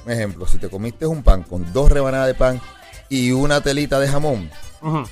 Un 0.05 0.11
ejemplo, 0.11 0.45
si 0.47 0.57
te 0.57 0.67
comiste 0.67 1.05
un 1.05 1.23
pan 1.23 1.43
con 1.43 1.71
dos 1.71 1.89
rebanadas 1.89 2.27
de 2.27 2.33
pan 2.33 2.59
y 3.07 3.31
una 3.31 3.61
telita 3.61 4.01
de 4.01 4.09
jamón, 4.09 4.51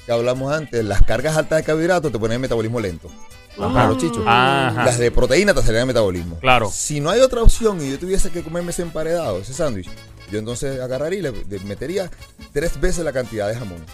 que 0.05 0.11
hablamos 0.11 0.51
antes, 0.51 0.83
las 0.83 1.01
cargas 1.03 1.37
altas 1.37 1.59
de 1.59 1.63
carbohidratos 1.63 2.11
te 2.11 2.19
ponen 2.19 2.35
el 2.35 2.41
metabolismo 2.41 2.81
lento. 2.81 3.09
Para 3.57 3.87
los 3.87 3.97
chichos. 3.99 4.21
Ajá. 4.25 4.83
Las 4.83 4.97
de 4.97 5.11
proteína 5.11 5.53
te 5.53 5.61
aceleran 5.61 5.83
el 5.83 5.87
metabolismo. 5.87 6.37
Claro. 6.39 6.69
Si 6.69 6.99
no 6.99 7.09
hay 7.09 7.21
otra 7.21 7.41
opción 7.41 7.81
y 7.81 7.91
yo 7.91 7.99
tuviese 7.99 8.31
que 8.31 8.43
comerme 8.43 8.71
ese 8.71 8.81
emparedado, 8.81 9.39
ese 9.39 9.53
sándwich, 9.53 9.89
yo 10.29 10.39
entonces 10.39 10.81
agarraría 10.81 11.19
y 11.19 11.21
le 11.21 11.59
metería 11.59 12.11
tres 12.51 12.79
veces 12.81 13.05
la 13.05 13.13
cantidad 13.13 13.47
de 13.47 13.55
jamón. 13.55 13.85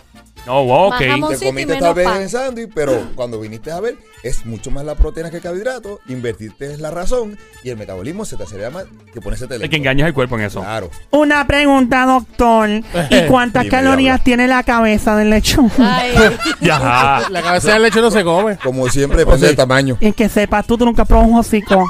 No, 0.45 0.59
ok. 0.61 0.91
Más 0.91 1.01
jamón. 1.09 1.37
Te 1.39 1.45
comiste 1.45 1.75
tal 1.77 1.93
vez 1.93 2.07
pan. 2.07 2.21
el 2.21 2.29
sándwich, 2.29 2.69
pero 2.73 2.93
cuando 3.15 3.39
viniste 3.39 3.71
a 3.71 3.79
ver, 3.79 3.95
es 4.23 4.45
mucho 4.45 4.71
más 4.71 4.85
la 4.85 4.95
proteína 4.95 5.29
que 5.29 5.37
el 5.37 5.43
carbohidrato. 5.43 5.99
Invertirte 6.07 6.71
es 6.71 6.79
la 6.79 6.91
razón 6.91 7.37
y 7.63 7.69
el 7.69 7.77
metabolismo 7.77 8.25
se 8.25 8.37
te 8.37 8.43
acelera 8.43 8.69
más 8.69 8.85
que 9.13 9.21
ponerse 9.21 9.47
Es 9.49 9.69
que 9.69 9.75
engañas 9.75 10.07
el 10.07 10.13
cuerpo 10.13 10.35
en 10.35 10.41
eso. 10.43 10.61
Claro. 10.61 10.89
Una 11.11 11.45
pregunta, 11.47 12.05
doctor. 12.05 12.69
¿Y 12.69 13.21
cuántas 13.27 13.63
Dime, 13.63 13.71
calorías 13.71 14.23
tiene 14.23 14.47
la 14.47 14.63
cabeza 14.63 15.15
del 15.15 15.29
lechón? 15.29 15.71
Ay, 15.79 16.13
Ya. 16.61 17.23
La 17.29 17.41
cabeza 17.41 17.73
del 17.73 17.83
leche 17.83 18.01
no 18.01 18.11
se 18.11 18.23
come. 18.23 18.57
Como 18.57 18.87
siempre, 18.89 19.19
depende 19.19 19.47
del 19.47 19.55
tamaño. 19.55 19.97
Y 19.99 20.11
que 20.13 20.29
sepas 20.29 20.65
tú, 20.67 20.77
tú 20.77 20.85
nunca 20.85 21.05
probas 21.05 21.27
un 21.27 21.37
hocico. 21.39 21.85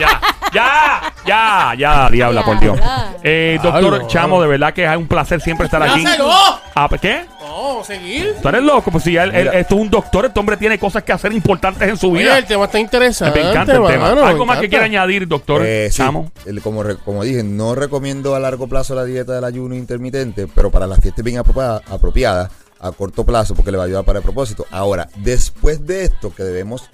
ya, 0.00 0.20
ya, 0.52 1.12
ya, 1.26 1.74
ya, 1.78 2.08
diabla, 2.10 2.44
por 2.44 2.58
Dios. 2.60 2.78
Eh, 3.22 3.58
doctor 3.62 3.80
Diablo. 3.90 4.08
Chamo, 4.08 4.42
de 4.42 4.48
verdad 4.48 4.72
que 4.74 4.84
es 4.84 4.96
un 4.96 5.06
placer 5.08 5.40
siempre 5.40 5.66
estar 5.66 5.82
aquí. 5.82 6.02
¡Ya 6.02 6.12
se 6.12 6.18
no! 6.18 6.30
Ah, 6.74 6.88
¿Qué? 7.00 7.24
No, 7.40 7.84
seguir. 7.84 8.36
Tú 8.40 8.48
eres 8.48 8.62
loco, 8.62 8.90
pues 8.90 9.04
si 9.04 9.16
él, 9.16 9.30
él- 9.34 9.44
Mira. 9.46 9.58
esto 9.58 9.74
es 9.74 9.80
un 9.82 9.90
doctor, 9.90 10.24
este 10.26 10.40
hombre 10.40 10.56
tiene 10.56 10.78
cosas 10.78 11.02
que 11.02 11.12
hacer 11.12 11.32
importantes 11.32 11.86
en 11.88 11.96
su 11.96 12.10
Oye, 12.10 12.22
vida. 12.22 12.38
el 12.38 12.44
tema 12.46 12.64
está 12.64 12.78
interesante. 12.78 13.40
me 13.42 13.50
encanta 13.50 13.72
el 13.74 13.86
tema. 13.86 13.98
mano, 14.08 14.22
me 14.22 14.28
¿Algo 14.30 14.46
más 14.46 14.58
que 14.58 14.66
encanta. 14.66 14.68
quiera 14.68 14.84
añadir, 15.02 15.28
doctor 15.28 15.62
Eh, 15.64 15.88
sí, 15.90 15.98
Chamo? 15.98 16.32
el- 16.46 16.62
como, 16.62 16.82
re- 16.82 16.96
como 16.96 17.22
dije, 17.24 17.42
no 17.42 17.74
recomiendo 17.74 18.34
a 18.34 18.40
largo 18.40 18.68
plazo 18.68 18.94
la 18.94 19.04
dieta 19.04 19.32
del 19.34 19.44
ayuno 19.44 19.74
intermitente, 19.74 20.46
pero 20.54 20.70
para 20.70 20.86
las 20.86 21.00
fiestas 21.00 21.24
bien 21.24 21.38
apropiada- 21.38 21.82
apropiadas, 21.90 22.50
a 22.80 22.90
corto 22.90 23.24
plazo, 23.24 23.54
porque 23.54 23.70
le 23.70 23.76
va 23.76 23.84
a 23.84 23.86
ayudar 23.86 24.04
para 24.04 24.18
el 24.18 24.24
propósito. 24.24 24.66
Ahora, 24.72 25.08
después 25.16 25.86
de 25.86 26.04
esto, 26.04 26.34
que 26.34 26.42
debemos 26.42 26.88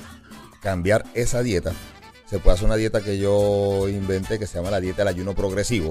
cambiar 0.61 1.05
esa 1.15 1.43
dieta, 1.43 1.73
se 2.29 2.39
puede 2.39 2.55
hacer 2.55 2.67
una 2.67 2.77
dieta 2.77 3.01
que 3.01 3.19
yo 3.19 3.89
inventé 3.89 4.39
que 4.39 4.47
se 4.47 4.59
llama 4.59 4.71
la 4.71 4.81
dieta 4.81 4.99
del 4.99 5.09
ayuno 5.09 5.35
progresivo. 5.35 5.91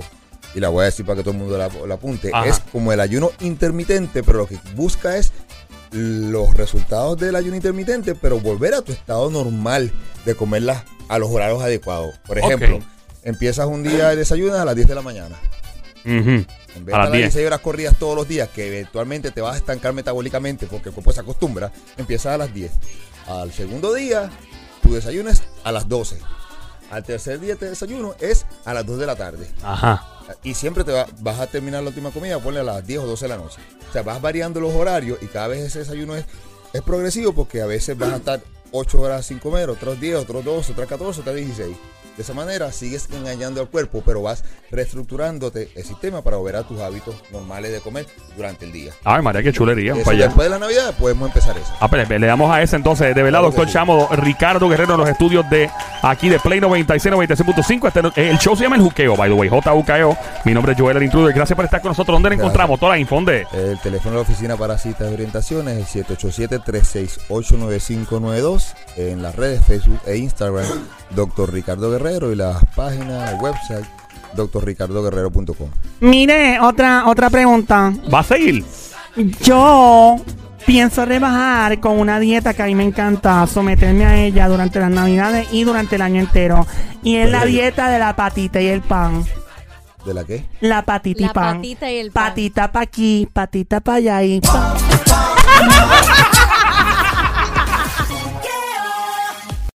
Y 0.56 0.60
la 0.60 0.70
voy 0.70 0.84
a 0.84 0.86
decir 0.86 1.06
para 1.06 1.18
que 1.18 1.24
todo 1.24 1.34
el 1.34 1.40
mundo 1.40 1.58
la, 1.58 1.70
la 1.86 1.96
apunte. 1.96 2.32
Ajá. 2.34 2.48
Es 2.48 2.60
como 2.60 2.94
el 2.94 3.00
ayuno 3.00 3.32
intermitente, 3.42 4.24
pero 4.24 4.40
lo 4.40 4.48
que 4.48 4.58
busca 4.76 5.18
es 5.18 5.34
los 5.92 6.54
resultados 6.54 7.18
del 7.18 7.36
ayuno 7.36 7.56
intermitente, 7.56 8.16
pero 8.16 8.40
volver 8.40 8.74
a 8.74 8.82
tu 8.82 8.92
estado 8.92 9.30
normal 9.30 9.92
de 10.26 10.36
comerlas 10.36 10.84
a 11.08 11.18
los 11.20 11.30
horarios 11.30 11.62
adecuados. 11.62 12.18
Por 12.26 12.38
ejemplo, 12.38 12.80
empiezas 13.24 13.68
un 13.68 13.84
día 13.84 14.14
y 14.14 14.16
desayunas 14.16 14.60
a 14.60 14.66
las 14.66 14.76
10 14.76 14.88
de 14.88 14.96
la 14.96 15.02
mañana. 15.02 15.36
En 16.04 16.46
vez 16.86 16.96
A 16.96 17.00
de 17.00 17.04
las 17.04 17.12
10. 17.12 17.24
16 17.24 17.48
horas 17.48 17.60
corridas 17.60 17.98
todos 18.00 18.16
los 18.16 18.28
días, 18.28 18.50
que 18.50 18.68
eventualmente 18.68 19.32
te 19.32 19.42
vas 19.42 19.56
a 19.56 19.58
estancar 19.58 19.94
metabólicamente 19.94 20.68
porque 20.68 20.90
el 20.90 20.96
cuerpo 20.96 21.12
se 21.12 21.20
acostumbra, 21.20 21.72
empiezas 21.98 22.34
a 22.34 22.38
las 22.38 22.54
10. 22.54 22.72
Al 23.28 23.52
segundo 23.52 23.94
día, 23.94 24.30
tu 24.88 24.94
desayuno 24.96 25.30
es 25.30 25.44
a 25.64 25.72
las 25.72 25.88
12. 25.90 26.18
Al 26.92 27.04
tercer 27.04 27.40
día 27.40 27.56
de 27.56 27.70
desayuno 27.70 28.16
es 28.20 28.46
a 28.66 28.74
las 28.74 28.86
2 28.86 28.98
de 29.00 29.06
la 29.06 29.16
tarde. 29.16 29.48
Ajá. 29.64 30.06
Y 30.44 30.54
siempre 30.54 30.84
te 30.84 30.92
va- 30.92 31.08
vas 31.20 31.40
a 31.40 31.48
terminar 31.48 31.84
la 31.84 31.90
última 31.90 32.12
comida, 32.12 32.40
ponle 32.40 32.60
a 32.62 32.64
las 32.64 32.86
10 32.86 33.00
o 33.02 33.06
12 33.08 33.26
de 33.26 33.30
la 33.30 33.38
noche. 33.38 33.58
O 33.90 33.94
sea, 33.94 34.04
vas 34.04 34.22
variando 34.22 34.60
los 34.60 34.74
horarios 34.74 35.20
y 35.22 35.28
cada 35.28 35.48
vez 35.48 35.60
ese 35.66 35.80
desayuno 35.80 36.16
es, 36.16 36.26
es 36.74 36.82
progresivo 36.82 37.34
porque 37.34 37.62
a 37.62 37.66
veces 37.66 37.98
vas 37.98 38.14
a 38.14 38.18
estar 38.18 38.42
8 38.72 39.02
horas 39.02 39.26
sin 39.26 39.40
comer, 39.40 39.70
otros 39.70 40.00
10, 40.00 40.16
otros 40.18 40.44
12, 40.46 40.72
otras 40.74 40.88
14, 40.88 41.22
otras 41.22 41.36
16. 41.36 41.76
De 42.18 42.24
esa 42.24 42.34
manera 42.34 42.72
sigues 42.72 43.08
engañando 43.14 43.62
al 43.62 43.70
cuerpo, 43.70 44.02
pero 44.04 44.24
vas 44.24 44.44
reestructurándote 44.72 45.70
el 45.76 45.84
sistema 45.84 46.24
para 46.24 46.38
volver 46.38 46.56
a 46.56 46.64
tus 46.64 46.80
hábitos 46.80 47.16
normales 47.32 47.72
de 47.72 47.80
comer 47.80 48.08
durante 48.36 48.66
el 48.66 48.72
día. 48.72 48.92
Ay, 49.04 49.22
María, 49.22 49.44
qué 49.44 49.54
chulería. 49.54 49.94
Eso, 49.94 50.04
para 50.04 50.18
allá. 50.18 50.26
después 50.26 50.46
de 50.46 50.50
la 50.50 50.60
Navidad 50.60 50.96
podemos 50.98 51.28
empezar 51.28 51.56
eso. 51.56 51.72
Ah, 51.80 51.88
pues, 51.88 52.10
le 52.10 52.26
damos 52.26 52.50
a 52.52 52.62
ese 52.62 52.76
entonces. 52.76 53.14
De 53.14 53.22
verdad, 53.22 53.40
Claro 53.40 53.46
doctor 53.48 53.68
sí. 53.68 53.74
Chamo, 53.74 54.10
Ricardo 54.14 54.68
Guerrero 54.68 54.96
en 54.96 55.00
los 55.02 55.10
estudios 55.10 55.48
de 55.52 55.70
aquí 56.02 56.30
de 56.30 56.40
Play 56.40 56.60
96, 56.60 57.14
96.5. 57.14 57.88
Este, 57.88 58.30
el 58.30 58.38
show 58.40 58.56
se 58.56 58.64
llama 58.64 58.76
El 58.76 58.82
Juqueo, 58.82 59.16
by 59.16 59.30
the 59.30 59.36
way. 59.36 59.50
JUKEO. 59.50 60.18
Mi 60.46 60.54
nombre 60.54 60.74
es 60.74 60.80
Joel 60.80 60.98
el 60.98 61.04
Intruder. 61.04 61.34
Gracias 61.34 61.56
por 61.56 61.66
estar 61.66 61.82
con 61.82 61.90
nosotros. 61.90 62.16
¿Dónde 62.16 62.30
le 62.30 62.36
Gracias. 62.36 62.54
encontramos? 62.54 62.80
Toda 62.80 62.92
la 62.94 62.98
info. 63.00 63.16
¿dónde? 63.16 63.48
El 63.54 63.80
teléfono 63.80 64.12
de 64.12 64.16
la 64.18 64.22
oficina 64.22 64.56
para 64.58 64.78
citas 64.78 65.10
y 65.10 65.14
orientaciones 65.14 65.78
es 65.78 65.96
el 65.96 66.06
787-368-9592. 66.18 68.74
En 68.98 69.22
las 69.22 69.36
redes 69.36 69.64
Facebook 69.66 70.00
e 70.06 70.18
Instagram, 70.18 70.66
Dr. 71.12 71.54
Ricardo 71.54 71.92
Guerrero 71.92 72.32
y 72.32 72.36
las 72.36 72.64
páginas, 72.76 73.32
el 73.32 73.40
website, 73.40 73.86
drricardoguerrero.com. 74.36 75.70
Mire, 76.02 76.60
otra, 76.60 77.08
otra 77.08 77.30
pregunta. 77.30 77.94
¿Va 78.14 78.20
a 78.20 78.24
seguir? 78.24 78.66
Yo 79.42 80.18
pienso 80.68 81.06
rebajar 81.06 81.80
con 81.80 81.98
una 81.98 82.20
dieta 82.20 82.54
que 82.54 82.62
a 82.62 82.66
mí 82.66 82.76
me 82.76 82.84
encanta 82.84 83.48
someterme 83.48 84.06
a 84.06 84.18
ella 84.18 84.50
durante 84.50 84.80
las 84.82 84.92
navidades 84.92 85.48
y 85.52 85.64
durante 85.64 85.96
el 85.96 86.02
año 86.02 86.20
entero. 86.20 86.68
Y 87.02 87.16
es 87.16 87.32
la 87.32 87.46
dieta 87.46 87.90
de 87.90 88.00
la 88.00 88.16
patita 88.18 88.60
y 88.62 88.68
el 88.68 88.82
pan. 88.82 89.24
¿De 90.06 90.14
la 90.14 90.26
qué? 90.26 90.46
La 90.60 90.84
patita 90.84 91.22
y 91.22 91.26
La 91.26 91.34
pan. 91.34 91.56
patita 91.56 91.90
y 91.90 91.98
el 91.98 92.12
pan. 92.12 92.30
Patita 92.30 92.72
pa' 92.72 92.82
aquí, 92.82 93.30
patita 93.32 93.80
pa' 93.80 93.96
allá 93.96 94.22
y 94.24 94.42
pan. 94.42 94.74